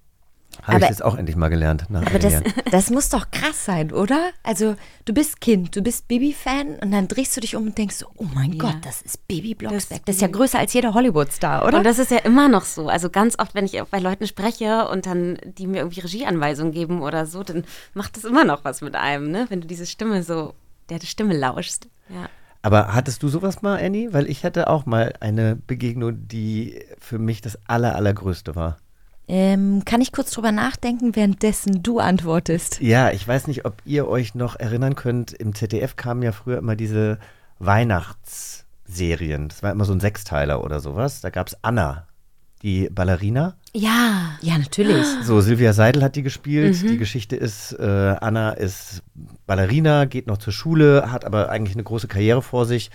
[0.68, 1.86] Habe ich Aber- jetzt auch endlich mal gelernt.
[1.88, 4.30] Nach Aber das, das muss doch krass sein, oder?
[4.42, 4.76] Also,
[5.06, 8.06] du bist Kind, du bist Bibi-Fan und dann drehst du dich um und denkst so,
[8.16, 10.04] oh mein Gott, das ist Bibi Blocksberg.
[10.04, 11.78] Das ist ja größer als jeder Hollywood-Star, oder?
[11.78, 12.88] Und das ist ja immer noch so.
[12.88, 17.02] Also ganz oft, wenn ich bei Leuten spreche und dann die mir irgendwie Regieanweisungen geben
[17.02, 19.46] oder so, dann macht das immer noch was mit einem, ne?
[19.48, 20.54] Wenn du diese Stimme so,
[20.90, 21.88] der Stimme lauschst.
[22.10, 22.28] Ja.
[22.60, 24.12] Aber hattest du sowas mal, Annie?
[24.12, 28.78] Weil ich hatte auch mal eine Begegnung, die für mich das aller, allergrößte war.
[29.28, 32.80] Ähm, kann ich kurz drüber nachdenken, währenddessen du antwortest?
[32.80, 36.58] Ja, ich weiß nicht, ob ihr euch noch erinnern könnt, im ZDF kamen ja früher
[36.58, 37.18] immer diese
[37.58, 39.48] Weihnachtsserien.
[39.48, 41.20] Das war immer so ein Sechsteiler oder sowas.
[41.20, 42.06] Da gab es Anna,
[42.62, 43.56] die Ballerina.
[43.74, 44.38] Ja.
[44.40, 45.06] Ja, natürlich.
[45.22, 46.82] So, Silvia Seidel hat die gespielt.
[46.82, 46.88] Mhm.
[46.88, 49.02] Die Geschichte ist, äh, Anna ist
[49.46, 52.90] Ballerina, geht noch zur Schule, hat aber eigentlich eine große Karriere vor sich.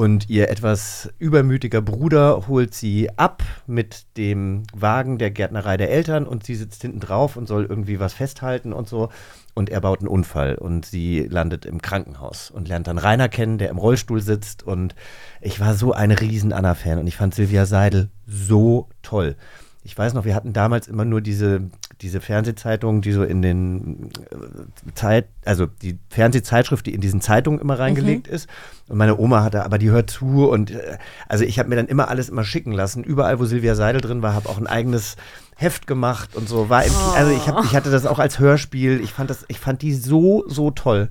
[0.00, 6.26] Und ihr etwas übermütiger Bruder holt sie ab mit dem Wagen der Gärtnerei der Eltern
[6.26, 9.10] und sie sitzt hinten drauf und soll irgendwie was festhalten und so.
[9.52, 13.58] Und er baut einen Unfall und sie landet im Krankenhaus und lernt dann Rainer kennen,
[13.58, 14.62] der im Rollstuhl sitzt.
[14.62, 14.94] Und
[15.42, 19.36] ich war so ein riesen Anna-Fan und ich fand Silvia Seidel so toll.
[19.82, 21.68] Ich weiß noch, wir hatten damals immer nur diese,
[22.00, 27.60] diese Fernsehzeitungen, die so in den äh, Zeit, also die Fernsehzeitschrift, die in diesen Zeitungen
[27.60, 28.48] immer reingelegt ist.
[28.88, 31.86] Und meine Oma hatte, aber die hört zu und äh, also ich habe mir dann
[31.86, 33.04] immer alles immer schicken lassen.
[33.04, 35.16] Überall, wo Silvia Seidel drin war, habe auch ein eigenes
[35.56, 36.68] Heft gemacht und so.
[36.70, 39.00] War im, Ki- also ich, hab, ich hatte das auch als Hörspiel.
[39.02, 41.08] Ich fand das, ich fand die so, so toll.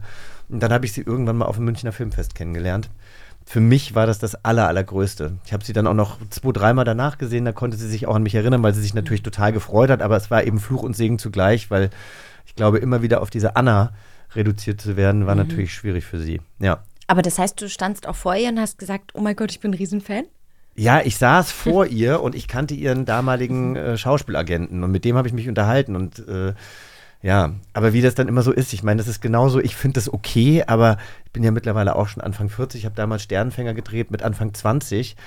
[0.49, 2.89] Und dann habe ich sie irgendwann mal auf dem Münchner Filmfest kennengelernt
[3.49, 5.39] für mich war das das aller, allergrößte.
[5.43, 8.13] Ich habe sie dann auch noch zwei, dreimal danach gesehen, da konnte sie sich auch
[8.13, 10.83] an mich erinnern, weil sie sich natürlich total gefreut hat, aber es war eben Fluch
[10.83, 11.89] und Segen zugleich, weil
[12.45, 13.91] ich glaube, immer wieder auf diese Anna
[14.35, 16.41] reduziert zu werden, war natürlich schwierig für sie.
[16.59, 16.83] Ja.
[17.07, 19.59] Aber das heißt, du standst auch vor ihr und hast gesagt, oh mein Gott, ich
[19.59, 20.25] bin ein Riesenfan?
[20.75, 25.15] Ja, ich saß vor ihr und ich kannte ihren damaligen äh, Schauspielagenten und mit dem
[25.15, 26.53] habe ich mich unterhalten und äh,
[27.21, 29.95] ja, aber wie das dann immer so ist, ich meine, das ist genauso, ich finde
[29.95, 33.73] das okay, aber ich bin ja mittlerweile auch schon Anfang 40, ich habe damals Sternenfänger
[33.73, 35.17] gedreht mit Anfang 20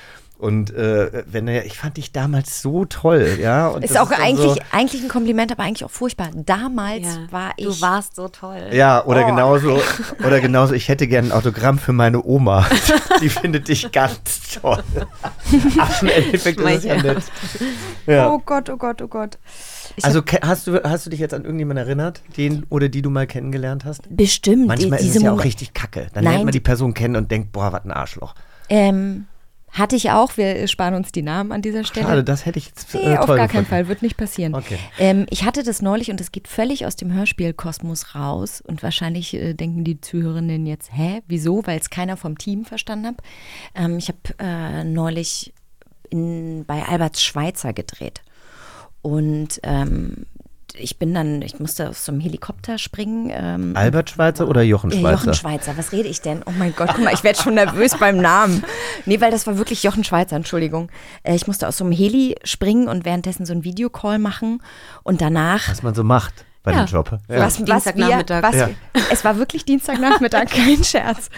[0.42, 3.68] und äh, wenn er, ich fand dich damals so toll, ja.
[3.68, 6.30] Und Ist das auch dann eigentlich, So, eigentlich ein Kompliment, aber eigentlich auch furchtbar.
[6.34, 7.18] Damals Ja.
[7.32, 7.64] war ich.
[7.66, 8.60] Du warst so toll.
[8.72, 9.26] ja, oder Oh.
[9.28, 9.80] genauso,
[10.26, 12.66] oder genauso, ich hätte gerne ein Autogramm für meine Oma.
[13.22, 14.82] Die findet dich ganz toll.
[15.78, 17.22] Ach, im Endeffekt ist es ja nett.
[18.06, 18.28] Ja.
[18.30, 19.38] Oh Gott, oh Gott, oh Gott.
[19.96, 23.10] Ich Also hast du, hast du dich jetzt an irgendjemanden erinnert, den oder die du
[23.10, 24.02] mal kennengelernt hast?
[24.14, 24.66] Bestimmt.
[24.66, 26.08] Manchmal die- ist es ja auch richtig kacke.
[26.14, 28.34] Dann Nein, lernt man die die- Person kennen und denkt, boah, was ein Arschloch.
[28.68, 29.26] Ähm,
[29.72, 30.36] hatte ich auch.
[30.36, 32.06] Wir sparen uns die Namen an dieser Stelle.
[32.06, 33.68] Schade, das hätte ich jetzt Nee, äh, auf toll gar keinen gefunden.
[33.70, 34.54] Fall, wird nicht passieren.
[34.54, 34.78] Okay.
[34.98, 39.34] Ähm, ich hatte das neulich und es geht völlig aus dem Hörspielkosmos raus und wahrscheinlich
[39.34, 41.66] äh, denken die Zuhörerinnen jetzt, hä, wieso?
[41.66, 43.16] Weil es keiner vom Team verstanden hat.
[43.74, 45.52] Ähm, ich habe äh, neulich
[46.10, 48.20] in, bei Albert Schweitzer gedreht
[49.00, 50.26] und ähm,
[50.74, 53.30] ich bin dann, ich musste aus so einem Helikopter springen.
[53.32, 55.16] Ähm, Albert Schweitzer oder Jochen ja, Schweizer?
[55.24, 56.42] Jochen Schweizer, was rede ich denn?
[56.46, 58.64] Oh mein Gott, guck mal, ich werde schon nervös beim Namen.
[59.06, 60.90] Nee, weil das war wirklich Jochen Schweizer, Entschuldigung.
[61.22, 64.62] Äh, ich musste aus so einem Heli springen und währenddessen so einen Videocall machen
[65.02, 65.68] und danach.
[65.68, 66.84] Was man so macht bei Ja.
[66.84, 67.10] dem Job.
[67.28, 68.42] Was, was wir, Dienstagnachmittag.
[68.42, 68.70] was, Ja.
[69.10, 71.28] Es war wirklich Dienstagnachmittag, kein Scherz.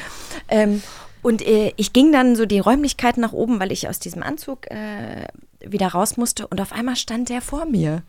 [0.49, 0.83] Ähm,
[1.23, 4.71] und äh, ich ging dann so die Räumlichkeiten nach oben, weil ich aus diesem Anzug
[4.71, 5.27] äh,
[5.65, 6.47] wieder raus musste.
[6.47, 8.03] Und auf einmal stand der vor mir.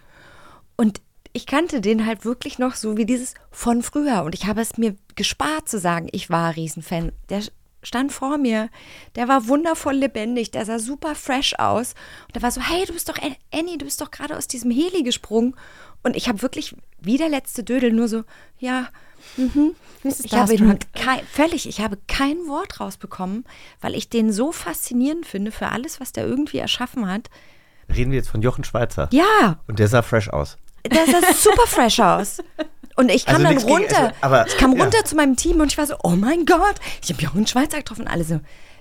[0.75, 0.99] Und
[1.35, 4.23] ich kannte den halt wirklich noch so wie dieses von früher.
[4.23, 7.11] Und ich habe es mir gespart zu sagen, ich war Riesenfan.
[7.27, 7.41] Der
[7.83, 8.69] stand vor mir,
[9.15, 11.93] der war wundervoll lebendig, der sah super fresh aus.
[12.27, 13.17] Und der war so, hey, du bist doch,
[13.51, 15.57] Annie, du bist doch gerade aus diesem Heli gesprungen.
[16.03, 18.23] Und ich habe wirklich, wie der letzte Dödel, nur so,
[18.57, 18.87] ja,
[19.35, 19.75] mhm.
[20.03, 20.93] Ich habe Starstruck.
[20.93, 23.43] kein, völlig, ich habe kein Wort rausbekommen,
[23.81, 27.29] weil ich den so faszinierend finde für alles, was der irgendwie erschaffen hat.
[27.93, 29.09] Reden wir jetzt von Jochen Schweizer.
[29.11, 30.57] Ja, Und der sah fresh aus.
[30.89, 32.37] Der sah super fresh aus.
[32.97, 33.97] Und ich kam Also dann nichts gegen- runter.
[33.99, 34.83] also, aber- ich kam ja.
[34.83, 37.77] runter zu meinem Team und ich war so, oh mein Gott, ich habe Jochen Schweizer
[37.77, 38.03] getroffen.
[38.03, 38.35] Und alle so,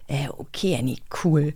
[0.07, 1.55] äh, okay, Annie, cool.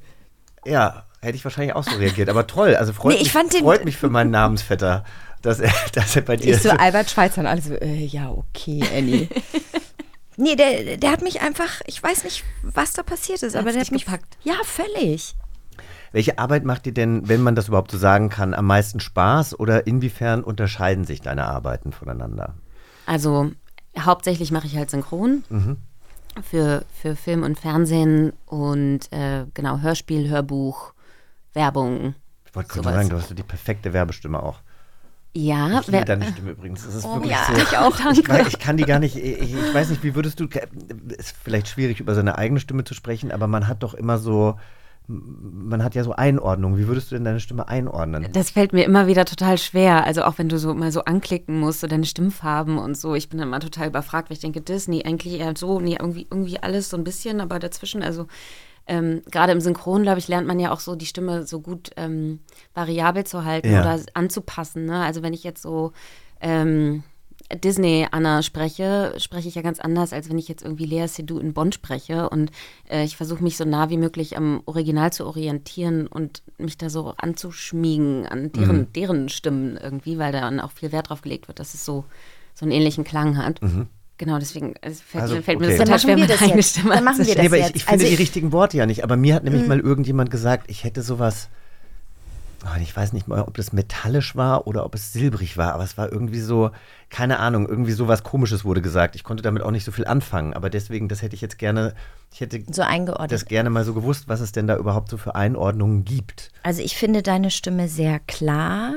[0.65, 2.29] Ja, hätte ich wahrscheinlich auch so reagiert.
[2.29, 5.05] Aber toll, also freut, Nee, ich mich, freut mich für meinen Namensvetter,
[5.43, 8.29] dass er, dass er bei dir Ich so Albert Schweitzer und alle so, äh, ja,
[8.31, 9.29] okay, Annie.
[10.37, 13.83] nee, der, der hat mich einfach, ich weiß nicht, was da passiert ist, aber der
[13.83, 14.37] hat mich gepackt?
[14.43, 15.35] Ja, völlig.
[16.13, 19.59] Welche Arbeit macht dir denn, wenn man das überhaupt so sagen kann, am meisten Spaß
[19.59, 22.55] oder inwiefern unterscheiden sich deine Arbeiten voneinander?
[23.07, 23.51] Also
[23.99, 25.77] hauptsächlich mache ich halt Synchron Mhm.
[26.43, 30.93] für, für Film und Fernsehen und äh, genau Hörspiel, Hörbuch,
[31.53, 32.15] Werbung.
[32.47, 34.61] Ich wollte gerade sagen, du hast so die perfekte Werbestimme auch.
[35.37, 36.85] Ja, Ich liebe deine Stimme übrigens.
[36.85, 37.61] Das ist Oh, wirklich ja, so.
[37.63, 38.13] ich auch.
[38.13, 39.15] Ich, weiß, ich kann die gar nicht.
[39.17, 40.47] Ich, ich weiß nicht, wie würdest du.
[41.17, 44.59] Ist vielleicht schwierig über seine eigene Stimme zu sprechen, aber man hat doch immer so.
[45.11, 46.77] Man hat ja so Einordnung.
[46.77, 48.29] Wie würdest du denn deine Stimme einordnen?
[48.33, 50.05] das fällt mir immer wieder total schwer.
[50.05, 53.15] Also auch wenn du so mal so anklicken musst, so deine Stimmfarben und so.
[53.15, 55.97] Ich bin dann immer total überfragt, weil ich denke, das, nee, eigentlich eher so, nee,
[55.99, 58.27] irgendwie, irgendwie alles so ein bisschen, aber dazwischen, also
[58.87, 61.91] ähm, gerade im Synchron, glaube ich, lernt man ja auch so die Stimme so gut
[61.97, 62.41] ähm,
[62.75, 63.81] variabel zu halten Ja.
[63.81, 64.85] oder anzupassen.
[64.85, 65.03] Ne?
[65.03, 65.93] Also wenn ich jetzt so
[66.41, 67.03] ähm,
[67.65, 71.39] Disney Anna spreche, spreche ich ja ganz anders, als wenn ich jetzt irgendwie Lea Seydoux
[71.41, 72.29] in Bonn spreche.
[72.29, 72.51] Und
[72.91, 76.91] äh, ich versuche mich so nah wie möglich am Original zu orientieren und mich da
[76.91, 78.93] so anzuschmiegen an deren, Mhm.
[78.93, 82.05] deren Stimmen irgendwie, weil da dann auch viel Wert drauf gelegt wird, dass es so,
[82.55, 83.61] so einen ähnlichen Klang hat.
[84.19, 85.79] Genau, deswegen es fällt, Also, fällt mir okay.
[85.79, 86.71] das Dann total machen schwer, wir meine das eigene jetzt.
[86.71, 87.77] Stimme Dann machen wir das Nee, aber ich, jetzt.
[87.77, 89.05] ich finde Also die ich- richtigen Worte ja nicht.
[89.05, 91.49] Aber mir hat nämlich mal irgendjemand gesagt, ich hätte sowas.
[92.65, 95.85] Oh, Ich weiß nicht mal, ob das metallisch war oder ob es silbrig war, aber
[95.85, 96.71] es war irgendwie so,
[97.11, 99.15] keine Ahnung, irgendwie sowas Komisches wurde gesagt.
[99.15, 101.95] Ich konnte damit auch nicht so viel anfangen, aber deswegen, das hätte ich jetzt gerne,
[102.33, 103.33] ich hätte So eingeordnet.
[103.33, 106.51] das gerne mal so gewusst, was es denn da überhaupt so für Einordnungen gibt.
[106.63, 108.97] Also ich finde deine Stimme sehr klar,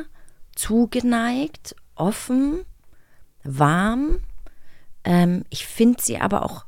[0.56, 2.62] zugeneigt, offen,
[3.44, 4.18] warm.
[5.04, 6.66] Ähm, ich finde sie aber auch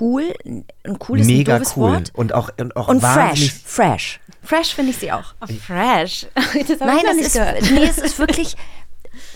[0.00, 0.34] cool.
[0.44, 2.10] Ein cooles, ein Mega doofes cool Wort.
[2.14, 4.20] und auch und auch Und fresh, wahnsinnig fresh.
[4.42, 5.34] Fresh finde ich sie auch.
[5.66, 6.26] Fresh.
[6.68, 7.70] Das Nein, das ist, gehört.
[7.70, 8.56] nee, es ist wirklich,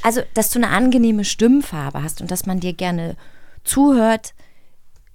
[0.02, 3.16] also, dass du eine angenehme Stimmfarbe hast und dass man dir gerne
[3.64, 4.34] zuhört.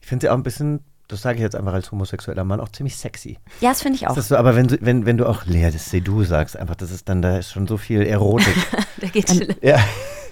[0.02, 2.70] Ich finde sie auch ein bisschen, das sage ich jetzt einfach als homosexueller Mann, auch
[2.70, 3.38] ziemlich sexy.
[3.62, 4.16] Ja, das finde ich auch.
[4.16, 6.76] Das ist so, aber wenn, du- wenn, wenn du auch Lea, das du sagst, einfach,
[6.76, 8.56] das ist dann, da ist schon so viel Erotik.
[9.02, 9.48] Da geht schon.
[9.62, 9.84] ja.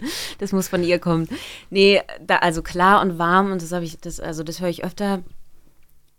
[0.39, 1.27] Das muss von ihr kommen.
[1.69, 4.83] Nee, da, also klar und warm und das habe ich, das, also das höre ich
[4.83, 5.21] öfter.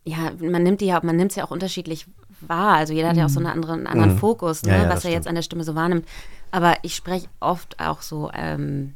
[0.04, 2.06] Ja, man nimmt die ja, man nimmt es ja auch unterschiedlich
[2.40, 2.74] wahr.
[2.76, 4.18] Also jeder hat ja auch so einen anderen, einen anderen Mhm.
[4.18, 5.28] Fokus, ne, Ja, ja, was er jetzt stimmt.
[5.28, 6.06] an der Stimme so wahrnimmt.
[6.50, 8.94] Aber ich spreche oft auch so, ähm,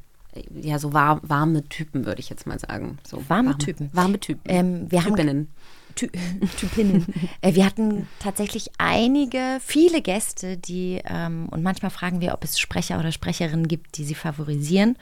[0.55, 2.99] ja, so war, warme Typen, würde ich jetzt mal sagen.
[3.07, 3.89] So Warme Typen.
[3.93, 4.43] Warme Typen.
[4.47, 5.49] Ähm, wir haben- Typinnen.
[5.97, 6.11] Ty
[6.59, 7.07] Typinnen.
[7.41, 12.61] äh, wir hatten tatsächlich einige, viele Gäste, die, ähm, und manchmal fragen wir, ob es
[12.61, 14.97] Sprecher oder Sprecherinnen gibt, die sie favorisieren.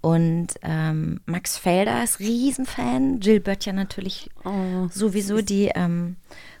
[0.00, 4.28] Und ähm, Max Felder ist Riesenfan, Jill Böttcher natürlich
[4.90, 6.16] sowieso die ähm,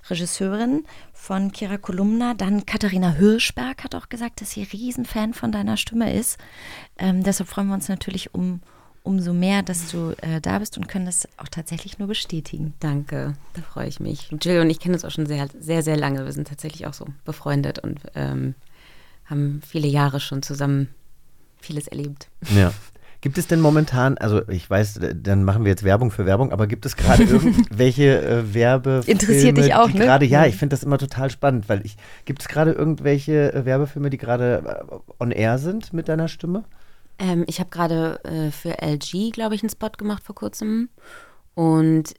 [0.08, 2.32] Regisseurin von Kira Kolumna.
[2.32, 6.38] Dann Katharina Hirschberg hat auch gesagt, dass sie Riesenfan von deiner Stimme ist.
[6.96, 8.60] Ähm, deshalb freuen wir uns natürlich um,
[9.04, 12.74] umso mehr, dass du äh, da bist und können das auch tatsächlich nur bestätigen.
[12.80, 14.30] Danke, da freue ich mich.
[14.42, 16.24] Jill und ich kennen uns auch schon sehr, sehr, sehr lange.
[16.24, 18.54] Wir sind tatsächlich auch so befreundet und ähm,
[19.26, 20.88] haben viele Jahre schon zusammen
[21.60, 22.28] vieles erlebt.
[22.54, 22.72] Ja.
[23.20, 26.66] Gibt es denn momentan, also ich weiß, dann machen wir jetzt Werbung für Werbung, aber
[26.66, 29.06] gibt es gerade irgendwelche äh, Werbefilme?
[29.06, 30.04] Interessiert dich auch, die ne?
[30.04, 31.96] Gerade, ja, ich finde das immer total spannend, weil ich,
[32.26, 36.64] gibt es gerade irgendwelche äh, Werbefilme, die gerade äh, on air sind mit deiner Stimme?
[37.18, 40.88] Ähm, ich habe gerade äh, für LG, glaube ich, einen Spot gemacht vor kurzem.
[41.54, 42.14] Und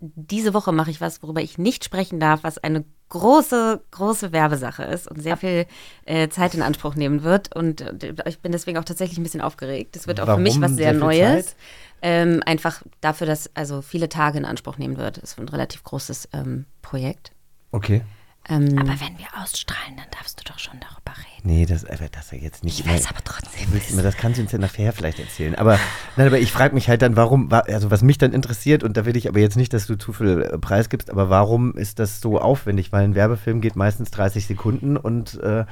[0.00, 4.82] diese Woche mache ich was, worüber ich nicht sprechen darf, was eine große, große Werbesache
[4.82, 5.66] ist und sehr viel
[6.04, 7.54] äh, Zeit in Anspruch nehmen wird.
[7.54, 9.96] Und äh, ich bin deswegen auch tatsächlich ein bisschen aufgeregt.
[9.96, 11.56] Das wird auch für mich Warum was sehr, sehr Neues.
[12.02, 15.22] Ähm, einfach dafür, dass also viele Tage in Anspruch nehmen wird.
[15.22, 17.32] Das ist ein relativ großes ähm, Projekt.
[17.70, 18.02] Okay.
[18.48, 21.42] Ähm, Aber wenn wir ausstrahlen, dann darfst du doch schon darüber reden.
[21.44, 22.78] Nee, das, äh, das ja jetzt nicht.
[22.80, 23.68] Ich weiß aber trotzdem.
[23.96, 25.54] Mir, das kannst du uns ja nachher vielleicht erzählen.
[25.54, 25.78] Aber,
[26.16, 28.96] nein, aber ich frage mich halt dann, warum, wa- also was mich dann interessiert, und
[28.96, 31.74] da will ich aber jetzt nicht, dass du zu viel äh, Preis gibst, aber warum
[31.74, 32.92] ist das so aufwendig?
[32.92, 35.64] Weil ein Werbefilm geht meistens 30 Sekunden und äh,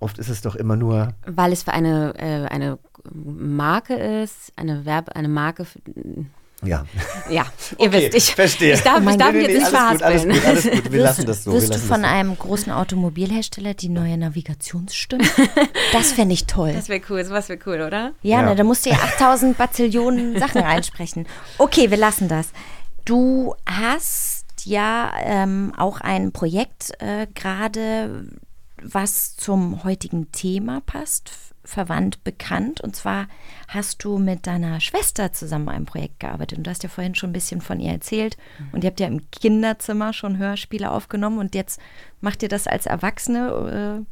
[0.00, 1.14] oft ist es doch immer nur.
[1.26, 2.78] Weil es für eine, äh, eine
[3.12, 5.80] Marke ist, eine Werbe, eine Marke für,
[6.64, 6.84] Ja.
[7.30, 7.46] Ja,
[7.78, 8.74] ihr Okay, wisst, ich, verstehe.
[8.74, 10.34] ich darf, Oh ich darf mich jetzt nicht alles gut, alles verhaspeln.
[10.34, 10.92] gut, alles gut.
[10.92, 11.52] Wir lassen das so.
[11.52, 12.06] wir wirst du von so.
[12.06, 15.22] einem großen Automobilhersteller die neue Navigationsstimme?
[15.92, 16.72] das fände ich toll.
[16.72, 18.12] Das wäre cool, sowas wäre cool, oder?
[18.22, 18.42] Ja, Ja.
[18.42, 21.26] Ne, da musst du ja 8000 Bazillionen Sachen einsprechen.
[21.58, 22.48] Okay, wir lassen das.
[23.04, 28.26] Du hast ja ähm, auch ein Projekt äh, gerade,
[28.82, 31.30] was zum heutigen Thema passt,
[31.68, 32.80] verwandt bekannt.
[32.80, 33.28] Und zwar
[33.68, 36.58] hast du mit deiner Schwester zusammen ein Projekt gearbeitet.
[36.58, 38.38] Und du hast ja vorhin schon ein bisschen von ihr erzählt.
[38.72, 41.38] Und ihr habt ja im Kinderzimmer schon Hörspiele aufgenommen.
[41.38, 41.78] Und jetzt
[42.20, 44.04] macht ihr das als Erwachsene äh,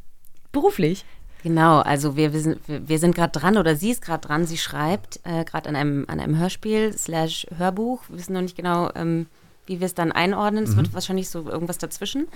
[0.51, 1.03] beruflich.
[1.43, 4.45] Genau, also wir, wir sind, wir, sind gerade dran oder sie ist gerade dran.
[4.45, 8.03] Sie schreibt äh, gerade an einem, an einem Hörspiel slash Hörbuch.
[8.09, 9.27] Wir wissen noch nicht genau, ähm,
[9.65, 10.63] wie wir es dann einordnen.
[10.63, 12.27] Es wird wahrscheinlich so irgendwas dazwischen.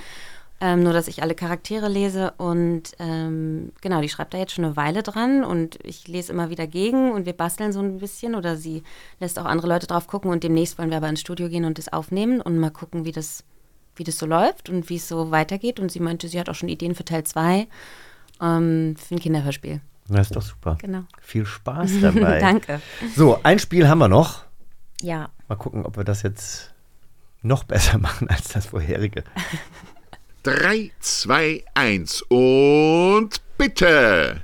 [0.63, 4.63] Ähm, nur, dass ich alle Charaktere lese und ähm, genau, die schreibt da jetzt schon
[4.63, 8.35] eine Weile dran und ich lese immer wieder gegen und wir basteln so ein bisschen
[8.35, 8.83] oder sie
[9.19, 11.79] lässt auch andere Leute drauf gucken und demnächst wollen wir aber ins Studio gehen und
[11.79, 13.43] das aufnehmen und mal gucken, wie das,
[13.95, 15.79] wie das so läuft und wie es so weitergeht.
[15.79, 17.67] Und sie meinte, sie hat auch schon Ideen für Teil 2
[18.39, 19.81] ähm, für ein Kinderhörspiel.
[20.09, 20.77] Das ist doch super.
[20.79, 21.05] Genau.
[21.21, 22.39] Viel Spaß dabei.
[22.39, 22.81] Danke.
[23.15, 24.43] So, ein Spiel haben wir noch.
[25.01, 25.29] Ja.
[25.47, 26.71] Mal gucken, ob wir das jetzt
[27.41, 29.23] noch besser machen als das vorherige.
[30.43, 33.29] 3, 2, 1 und
[33.59, 34.41] bitte.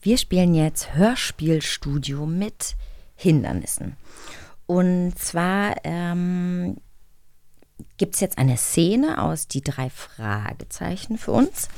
[0.00, 2.74] Wir spielen jetzt Hörspielstudio mit
[3.14, 3.98] Hindernissen.
[4.64, 6.78] Und zwar ähm,
[7.98, 11.68] gibt es jetzt eine Szene aus die drei Fragezeichen für uns,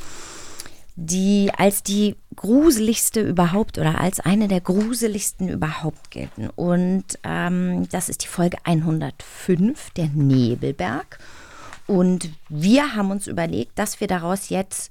[0.94, 6.50] die als die gruseligste überhaupt oder als eine der gruseligsten überhaupt gelten.
[6.54, 11.18] Und ähm, das ist die Folge 105, der Nebelberg.
[11.86, 14.90] Und wir haben uns überlegt, dass wir daraus jetzt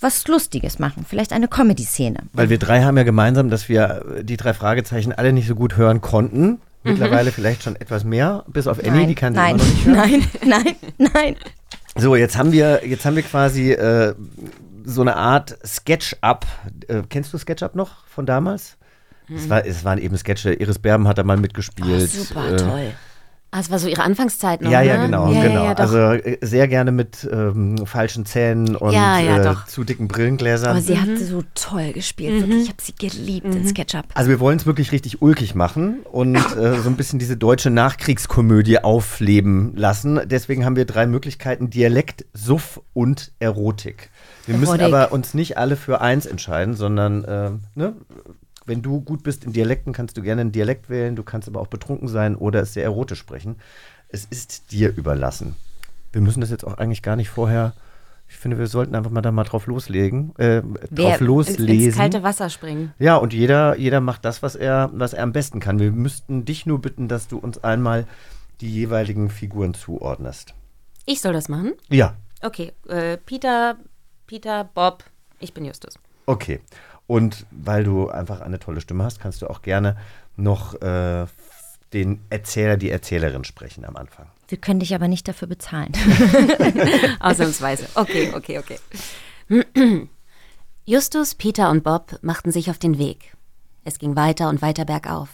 [0.00, 1.06] was Lustiges machen.
[1.08, 2.24] Vielleicht eine Comedy-Szene.
[2.32, 5.54] Weil wir drei haben ja gemeinsam, dass wir äh, die drei Fragezeichen alle nicht so
[5.54, 6.60] gut hören konnten.
[6.84, 9.86] Mittlerweile vielleicht schon etwas mehr, bis auf Annie, die kann sie nein, immer noch nicht
[9.86, 10.24] hören.
[10.48, 11.36] nein, nein, nein.
[11.96, 14.14] So, jetzt haben wir, jetzt haben wir quasi äh,
[14.84, 16.44] so eine Art Sketch-Up.
[16.88, 18.78] Äh, kennst du Sketch-Up noch von damals?
[19.32, 20.54] Es, war, es waren eben Sketche.
[20.54, 22.10] Iris Berben hat da mal mitgespielt.
[22.12, 22.92] Oh, super, Äh, toll.
[23.54, 25.04] Ah, es war so ihre Anfangszeit noch, Ja, ja, ne?
[25.04, 25.54] genau, ja, genau.
[25.56, 25.82] Ja, ja, doch.
[25.82, 30.70] also äh, sehr gerne mit ähm, falschen Zähnen und Ja, ja, äh, zu dicken Brillengläsern.
[30.70, 32.62] Aber sie hat so toll gespielt, wirklich.
[32.62, 34.06] Ich habe sie geliebt in SketchUp.
[34.14, 37.68] Also wir wollen es wirklich richtig ulkig machen und äh, so ein bisschen diese deutsche
[37.68, 40.18] Nachkriegskomödie aufleben lassen.
[40.24, 44.08] Deswegen haben wir drei Möglichkeiten: Dialekt, Suff und Erotik.
[44.46, 44.94] Wir müssen Erotik.
[44.94, 47.92] aber uns nicht alle für eins entscheiden, sondern äh, ne,
[48.66, 51.16] wenn du gut bist in Dialekten, kannst du gerne einen Dialekt wählen.
[51.16, 53.56] Du kannst aber auch betrunken sein oder es sehr erotisch sprechen.
[54.08, 55.56] Es ist dir überlassen.
[56.12, 57.72] Wir müssen das jetzt auch eigentlich gar nicht vorher.
[58.28, 61.98] Ich finde, wir sollten einfach mal da mal drauf loslegen, äh, drauf Ins loslesen.
[61.98, 62.92] kalte Wasser springen.
[62.98, 65.78] Ja, und jeder, jeder macht das, was er, was er am besten kann.
[65.78, 68.06] Wir müssten dich nur bitten, dass du uns einmal
[68.60, 70.54] die jeweiligen Figuren zuordnest.
[71.04, 71.72] Ich soll das machen?
[71.88, 73.76] Ja, Okay, äh, Peter,
[74.26, 75.04] Peter, Bob,
[75.38, 75.94] ich bin Justus.
[76.26, 76.60] okay.
[77.06, 79.96] Und weil du einfach eine tolle Stimme hast, kannst du auch gerne
[80.36, 81.26] noch äh,
[81.92, 84.26] den Erzähler, die Erzählerin sprechen am Anfang.
[84.48, 85.92] Wir können dich aber nicht dafür bezahlen.
[87.20, 87.86] Ausnahmsweise.
[87.94, 88.78] Okay, okay, okay.
[90.84, 93.36] Justus, Peter und Bob machten sich auf den Weg.
[93.84, 95.28] Es ging weiter und weiter bergauf.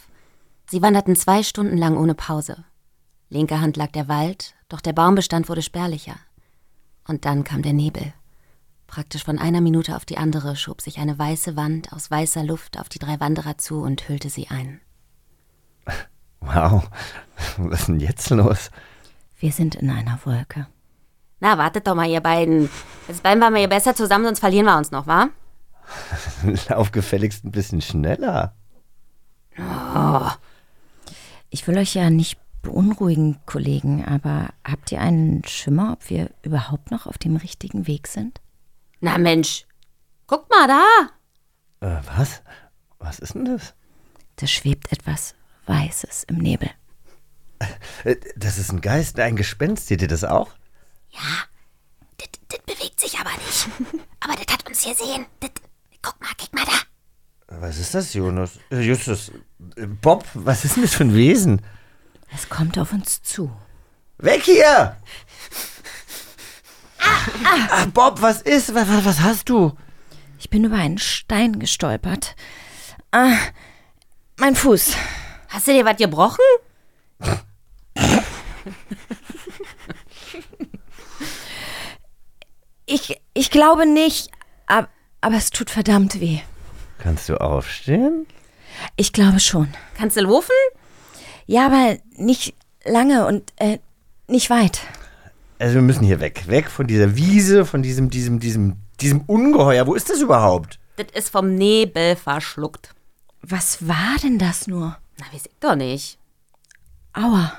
[0.71, 2.64] Sie wanderten zwei Stunden lang ohne Pause.
[3.31, 6.16] Linker Hand lag der Wald, doch der Baumbestand wurde spärlicher.
[7.07, 8.12] Und dann kam der Nebel.
[8.89, 12.80] Praktisch von einer Minute auf die andere schob sich eine weiße Wand aus weißer Luft
[12.80, 14.80] auf die drei Wanderer zu und hüllte sie ein.
[16.41, 16.89] Wow,
[17.57, 18.70] was ist denn jetzt los?
[19.41, 20.68] Wir sind in einer Wolke.
[21.41, 22.70] Na, wartet doch mal, ihr beiden.
[23.09, 25.30] Jetzt bleiben wir mal hier besser zusammen, sonst verlieren wir uns noch, wa?
[26.68, 28.55] Lauf gefälligst ein bisschen schneller.
[31.51, 36.93] Ich will euch ja nicht beunruhigen, Kollegen, aber habt ihr einen Schimmer, ob wir überhaupt
[36.93, 38.41] noch auf dem richtigen Weg sind?
[39.01, 39.64] Na Mensch,
[40.26, 41.11] guckt mal da.
[41.86, 42.42] Äh, was?
[42.99, 43.74] Was ist denn das?
[44.36, 45.34] Da schwebt etwas
[45.66, 46.70] Weißes im Nebel.
[48.05, 49.86] Äh, Das ist ein Geist, ein Gespenst.
[49.86, 50.51] Seht ihr das auch?
[52.16, 53.68] Das, das bewegt sich aber nicht.
[54.20, 55.26] Aber das hat uns gesehen.
[55.40, 55.51] Das,
[56.03, 57.61] guck mal, guck mal da.
[57.61, 58.59] Was ist das, Jonas?
[58.70, 59.30] Äh, Justus.
[59.76, 61.62] Äh, Bob, was ist denn das für ein Wesen?
[62.34, 63.51] Es kommt auf uns zu.
[64.18, 64.96] Weg hier!
[67.45, 68.75] Ah, Bob, was ist?
[68.75, 69.73] Was, was, was hast du?
[70.39, 72.37] Ich bin über einen Stein gestolpert.
[73.11, 73.37] Ah,
[74.37, 74.95] mein Fuß.
[75.49, 76.45] Hast du dir was gebrochen?
[82.87, 84.31] Ich, ich glaube nicht,
[84.67, 84.89] aber,
[85.21, 86.41] aber es tut verdammt weh.
[86.99, 88.27] Kannst du aufstehen?
[88.97, 89.69] Ich glaube schon.
[89.97, 90.55] Kannst du laufen?
[91.47, 92.55] Ja, aber nicht
[92.85, 93.79] lange und äh,
[94.27, 94.81] nicht weit.
[95.59, 96.45] Also wir müssen hier weg.
[96.47, 99.87] Weg von dieser Wiese, von diesem, diesem, diesem, diesem Ungeheuer.
[99.87, 100.79] Wo ist das überhaupt?
[100.97, 102.95] Das ist vom Nebel verschluckt.
[103.43, 104.97] Was war denn das nur?
[105.19, 106.19] Na, weiß ich doch nicht.
[107.13, 107.53] Aua.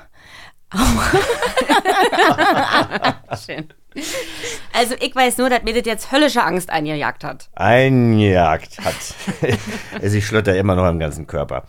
[3.44, 3.68] Schön.
[4.72, 7.50] Also ich weiß nur, dass mir das jetzt höllische Angst eingejagt hat.
[7.54, 8.94] Eingejagt hat.
[10.00, 11.64] also ich schlotter immer noch am ganzen Körper.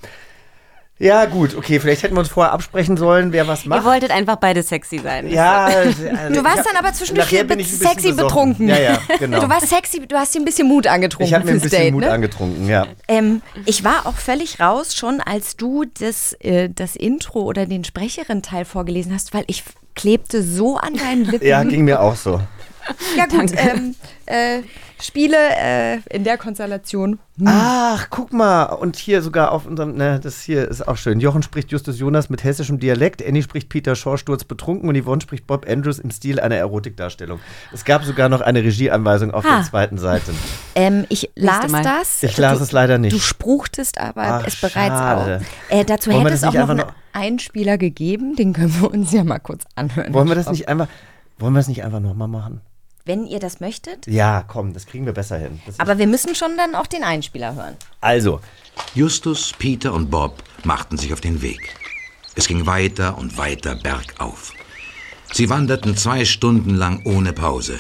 [1.02, 3.86] Ja, gut, okay, vielleicht hätten wir uns vorher absprechen sollen, wer was Ihr macht.
[3.86, 5.28] wolltet einfach beide sexy sein.
[5.30, 8.16] ja, also Du warst dann aber zwischendurch bisschen sexy besoffen.
[8.18, 8.70] betrunken.
[8.70, 9.40] Ja, ja, genau.
[9.40, 11.72] Du warst sexy, du hast dir ein bisschen Mut angetrunken ich habe mir ein bisschen
[11.72, 12.12] Date, Mut ne?
[12.12, 12.86] angetrunken, ja.
[13.08, 17.84] Ähm, ich war auch völlig raus, schon als du das, äh, das Intro oder den
[17.84, 19.64] Sprecherin-Teil vorgelesen hast, weil ich
[19.96, 21.48] klebte so an deinen Lippen.
[21.48, 22.40] Ja, ging mir auch so.
[23.18, 23.96] Ja gut, ähm,
[24.26, 24.60] äh,
[25.02, 27.18] Spiele äh, in der Konstellation.
[27.46, 28.66] Ach, guck mal.
[28.66, 31.20] Und hier sogar auf unserem, ne, das hier ist auch schön.
[31.20, 35.22] Jochen spricht Justus Jonas mit hessischem Dialekt, Annie spricht Peter Shaw Sturz betrunken und Yvonne
[35.22, 37.40] spricht Bob Andrews im Stil einer Erotikdarstellung.
[37.74, 39.58] Es gab sogar noch eine Regieanweisung auf Ha.
[39.58, 40.32] der zweiten Seite.
[40.76, 42.22] Ähm, ich las das.
[42.24, 43.14] Ich las du, es leider nicht.
[43.14, 45.42] Du spruchtest aber Ach, es bereits schade.
[45.70, 45.76] auch.
[45.76, 48.36] Äh, dazu Wollen hätte es auch noch einfach einen noch- Einspieler gegeben.
[48.36, 50.14] Den können wir uns ja mal kurz anhören.
[50.14, 50.88] Wollen wir das nicht einfach,
[51.40, 52.62] wollen wir das nicht einfach nochmal machen?
[53.06, 54.06] Wenn ihr das möchtet.
[54.08, 55.62] Ja, komm, das kriegen wir besser hin.
[55.66, 57.76] Das Aber wir müssen schon dann auch den Einspieler hören.
[58.02, 58.40] also,
[58.94, 61.76] Justus, Peter und Bob machten sich auf den Weg.
[62.36, 64.54] Es ging weiter und weiter bergauf.
[65.34, 67.80] Sie wanderten zwei Stunden lang ohne Pause.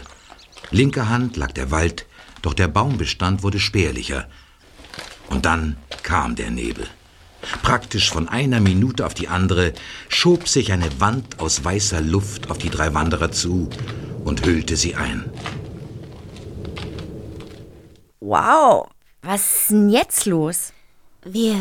[0.71, 2.05] Linker Hand lag der Wald,
[2.41, 4.27] doch der Baumbestand wurde spärlicher.
[5.29, 6.87] Und dann kam der Nebel.
[7.63, 9.73] Praktisch von einer Minute auf die andere
[10.09, 13.69] schob sich eine Wand aus weißer Luft auf die drei Wanderer zu
[14.23, 15.29] und hüllte sie ein.
[18.19, 18.87] Wow,
[19.23, 20.73] was ist denn jetzt los?
[21.23, 21.55] Wir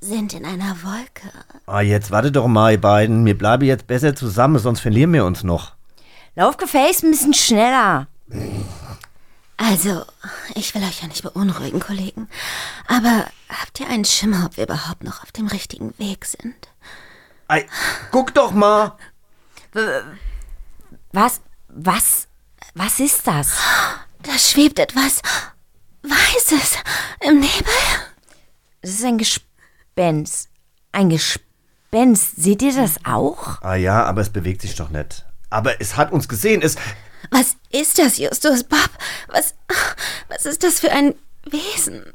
[0.00, 1.30] sind in einer Wolke.
[1.66, 3.24] ah, jetzt wartet doch mal, ihr beiden.
[3.24, 5.72] Wir bleiben jetzt besser zusammen, sonst verlieren wir uns noch.
[6.34, 8.08] Lauf gefälligst ein bisschen schneller.
[9.56, 10.04] Also,
[10.54, 12.28] ich will euch ja nicht beunruhigen, Kollegen.
[12.88, 16.68] Aber habt ihr einen Schimmer, ob wir überhaupt noch auf dem richtigen Weg sind?
[17.48, 17.66] Ei,
[18.10, 18.96] guck doch mal.
[21.12, 22.28] Was, was,
[22.74, 23.56] was ist das?
[24.22, 25.22] Da schwebt etwas
[26.02, 26.78] Weißes
[27.20, 27.74] im Nebel.
[28.82, 30.48] Es ist ein Gespenst.
[30.92, 32.36] Ein Gespenst.
[32.36, 33.62] Seht ihr das auch?
[33.62, 35.24] Ah ja, aber es bewegt sich doch nicht.
[35.48, 36.60] Aber es hat uns gesehen.
[36.62, 36.76] Es,
[37.30, 38.90] Was ist das, Justus Bob?
[39.28, 39.54] Was,
[40.28, 41.14] was ist das für ein
[41.44, 42.12] Wesen?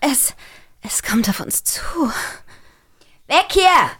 [0.00, 0.34] Es,
[0.82, 1.80] es kommt auf uns zu.
[3.26, 3.90] Weg hier!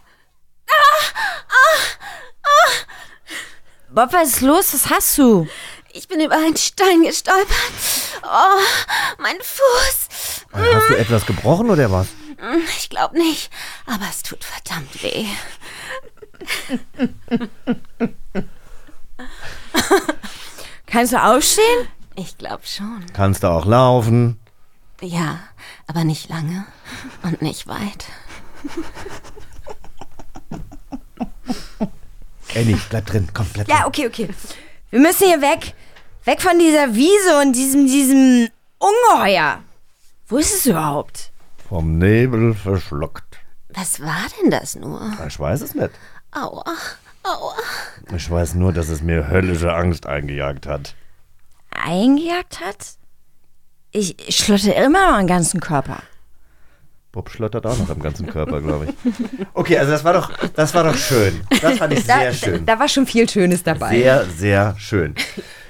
[3.90, 4.74] Bob, was ist los?
[4.74, 5.48] Was hast du?
[5.92, 7.48] Ich bin über einen Stein gestolpert.
[8.22, 8.60] Oh,
[9.18, 10.44] mein Fuß.
[10.52, 12.08] hast du etwas gebrochen oder was?
[12.38, 13.50] Hm, Ich glaube nicht,
[13.86, 15.26] aber es tut verdammt weh.
[20.90, 21.88] Kannst du aufstehen?
[22.16, 23.04] Ich glaube schon.
[23.12, 24.40] Kannst du auch laufen?
[25.00, 25.38] Ja,
[25.86, 26.66] aber nicht lange
[27.22, 28.06] und nicht weit.
[32.54, 33.28] Annie, bleib drin.
[33.32, 33.76] Komm, bleib drin.
[33.78, 34.28] Ja, okay, okay.
[34.90, 35.74] Wir müssen hier weg.
[36.24, 39.62] Weg von dieser Wiese und diesem, diesem Ungeheuer.
[40.26, 41.30] Wo ist es überhaupt?
[41.68, 43.38] Vom Nebel verschluckt.
[43.68, 45.12] Was war denn das nur?
[45.26, 45.90] Ich weiß es nicht.
[46.32, 46.64] Aua,
[47.28, 47.54] aua.
[48.14, 50.94] Ich weiß nur, dass es mir höllische Angst eingejagt hat.
[51.70, 52.96] Eingejagt hat?
[53.90, 56.02] Ich, ich schlotte immer noch den ganzen Körper.
[57.12, 59.12] Bob schlottert auch noch am ganzen Körper, glaube ich.
[59.54, 61.40] Okay, also das war doch, das war doch schön.
[61.62, 62.66] Das fand ich sehr schön.
[62.66, 63.90] Da, da war schon viel Schönes dabei.
[63.90, 65.14] Sehr, sehr schön.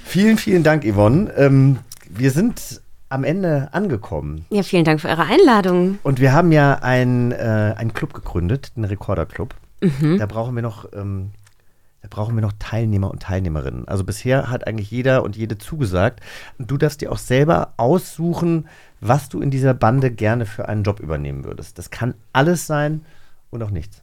[0.05, 1.33] Vielen, vielen Dank, Yvonne.
[1.37, 1.79] Ähm,
[2.09, 4.45] wir sind am Ende angekommen.
[4.51, 5.99] Ja, vielen Dank für eure Einladung.
[6.03, 9.55] Und wir haben ja einen, äh, einen Club gegründet, einen Rekorderclub.
[9.81, 10.19] Mhm.
[10.19, 11.38] Da brauchen wir noch, ähm, da
[12.11, 13.87] brauchen wir noch Teilnehmer und Teilnehmerinnen.
[13.89, 16.21] Also bisher hat eigentlich jeder und jede zugesagt.
[16.59, 18.69] Du darfst dir auch selber aussuchen,
[19.01, 21.79] was du in dieser Bande gerne für einen Job übernehmen würdest.
[21.79, 23.05] Das kann alles sein
[23.51, 24.03] und auch nichts.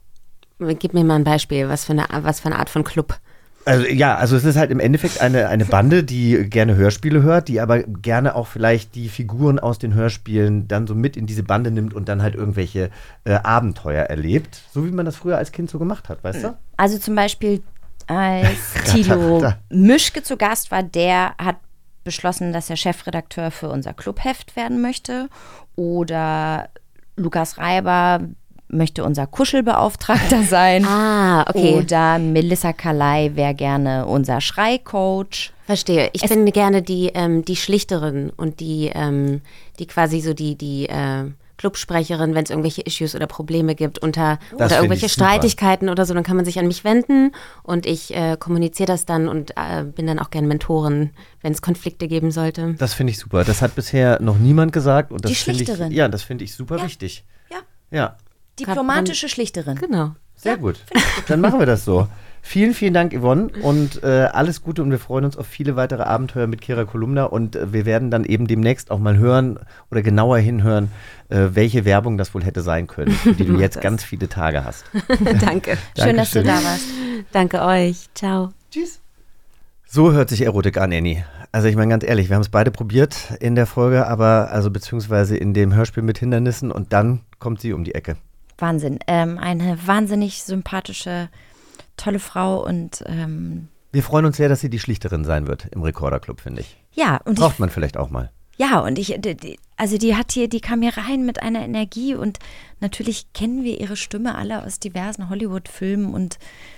[0.59, 3.19] Gib mir mal ein Beispiel, was für eine, was für eine Art von Club.
[3.65, 7.47] Also ja, also es ist halt im Endeffekt eine, eine Bande, die gerne Hörspiele hört,
[7.47, 11.41] die aber gerne auch vielleicht die Figuren aus den Hörspielen dann so mit in diese
[11.41, 12.91] Bande nimmt und dann halt irgendwelche
[13.23, 14.61] äh, Abenteuer erlebt.
[14.71, 16.57] So wie man das früher als Kind so gemacht hat, weißt du?
[16.77, 17.63] Also zum Beispiel,
[18.07, 19.53] als Tilo.
[19.69, 21.57] Mischke zu Gast war, der hat
[22.03, 25.29] beschlossen, dass er Chefredakteur für unser Clubheft werden möchte.
[25.75, 26.69] Oder
[27.17, 28.21] Lukas Reiber
[28.67, 30.85] möchte unser Kuschelbeauftragter sein.
[30.85, 31.75] Ah, okay.
[31.75, 35.51] Oder Melissa Kalei wäre gerne unser Schreicoach.
[35.65, 36.09] Verstehe.
[36.13, 39.41] Ich bin gerne die, ähm, die Schlichterin und die, ähm,
[39.79, 41.25] die quasi so die, die äh,
[41.57, 45.09] Clubsprecherin, wenn es irgendwelche Issues oder Probleme gibt unter Das oder irgendwelche.
[45.09, 47.31] Streitigkeiten oder so, dann kann man sich an mich wenden
[47.63, 51.61] und ich äh, kommuniziere das dann und äh, bin dann auch gerne Mentorin, wenn es
[51.61, 52.75] Konflikte geben sollte.
[52.77, 53.43] Das finde ich super.
[53.43, 55.91] Das hat bisher noch niemand gesagt und das Die finde ich Schlichterin.
[55.91, 57.23] ja, das finde ich super wichtig.
[57.51, 57.57] Ja.
[57.91, 58.17] Ja,
[58.59, 59.75] Diplomatische Schlichterin.
[59.75, 60.11] Genau.
[60.35, 60.77] sehr gut.
[61.27, 62.07] Dann machen wir das so.
[62.47, 66.03] Vielen, vielen Dank, Yvonne, und äh, alles Gute und wir freuen uns auf viele weitere
[66.03, 69.57] Abenteuer mit Kira Kolumna und äh, wir werden dann eben demnächst auch mal hören
[69.89, 70.91] oder genauer hinhören,
[71.29, 73.83] äh, welche Werbung das wohl hätte sein können, für die du jetzt das.
[73.83, 74.85] ganz viele Tage hast.
[75.41, 75.75] Danke.
[75.99, 76.85] Schön, dass du da warst.
[77.31, 78.09] Danke euch.
[78.13, 78.51] Ciao.
[78.69, 79.01] Tschüss.
[79.87, 81.25] So hört sich Erotik an, Annie.
[81.51, 84.69] Also ich meine ganz ehrlich, wir haben es beide probiert in der Folge, aber also
[84.69, 88.17] beziehungsweise in dem Hörspiel mit Hindernissen und dann kommt sie um die Ecke.
[88.59, 88.99] Wahnsinn.
[89.07, 91.29] Ähm, eine wahnsinnig sympathische,
[91.97, 95.81] tolle Frau und ähm, Wir freuen uns sehr, dass sie die Schlichterin sein wird im
[95.81, 96.77] Rekorderclub, finde ich.
[96.93, 98.31] Ja, und Braucht ich, man vielleicht auch mal.
[98.57, 102.15] ja, und ich, die- also die hat hier, die kam hier rein mit einer Energie
[102.15, 102.39] und
[102.79, 106.37] natürlich kennen wir ihre Stimme alle aus diversen Hollywood-Filmen und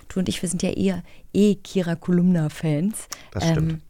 [0.10, 1.04] du und ich, wir sind ja eher
[1.34, 3.08] eh Kira Kolumna-Fans.
[3.32, 3.82] Das stimmt.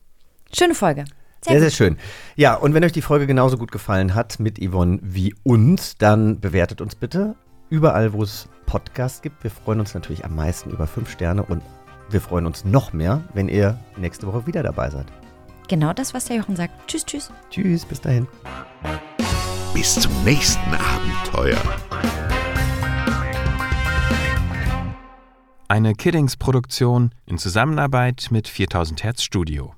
[0.54, 1.06] schöne Folge.
[1.42, 1.98] Sehr, Sehr, sehr schön.
[2.36, 6.40] Ja, und wenn euch die Folge genauso gut gefallen hat mit Yvonne wie uns, dann
[6.42, 7.36] bewertet uns bitte
[7.70, 9.44] überall, wo es Podcasts gibt.
[9.44, 11.64] Wir freuen uns natürlich am meisten über fünf Sterne und
[12.12, 15.08] wir freuen uns noch mehr, wenn ihr nächste Woche wieder dabei seid.
[15.68, 16.88] Genau das, was der Jochen sagt.
[16.88, 17.32] Tschüss, tschüss.
[17.50, 18.28] Tschüss, bis dahin.
[19.74, 21.58] Bis zum nächsten Abenteuer.
[25.68, 29.77] Eine Kiddings-Produktion in Zusammenarbeit mit 4000 Hertz Studio.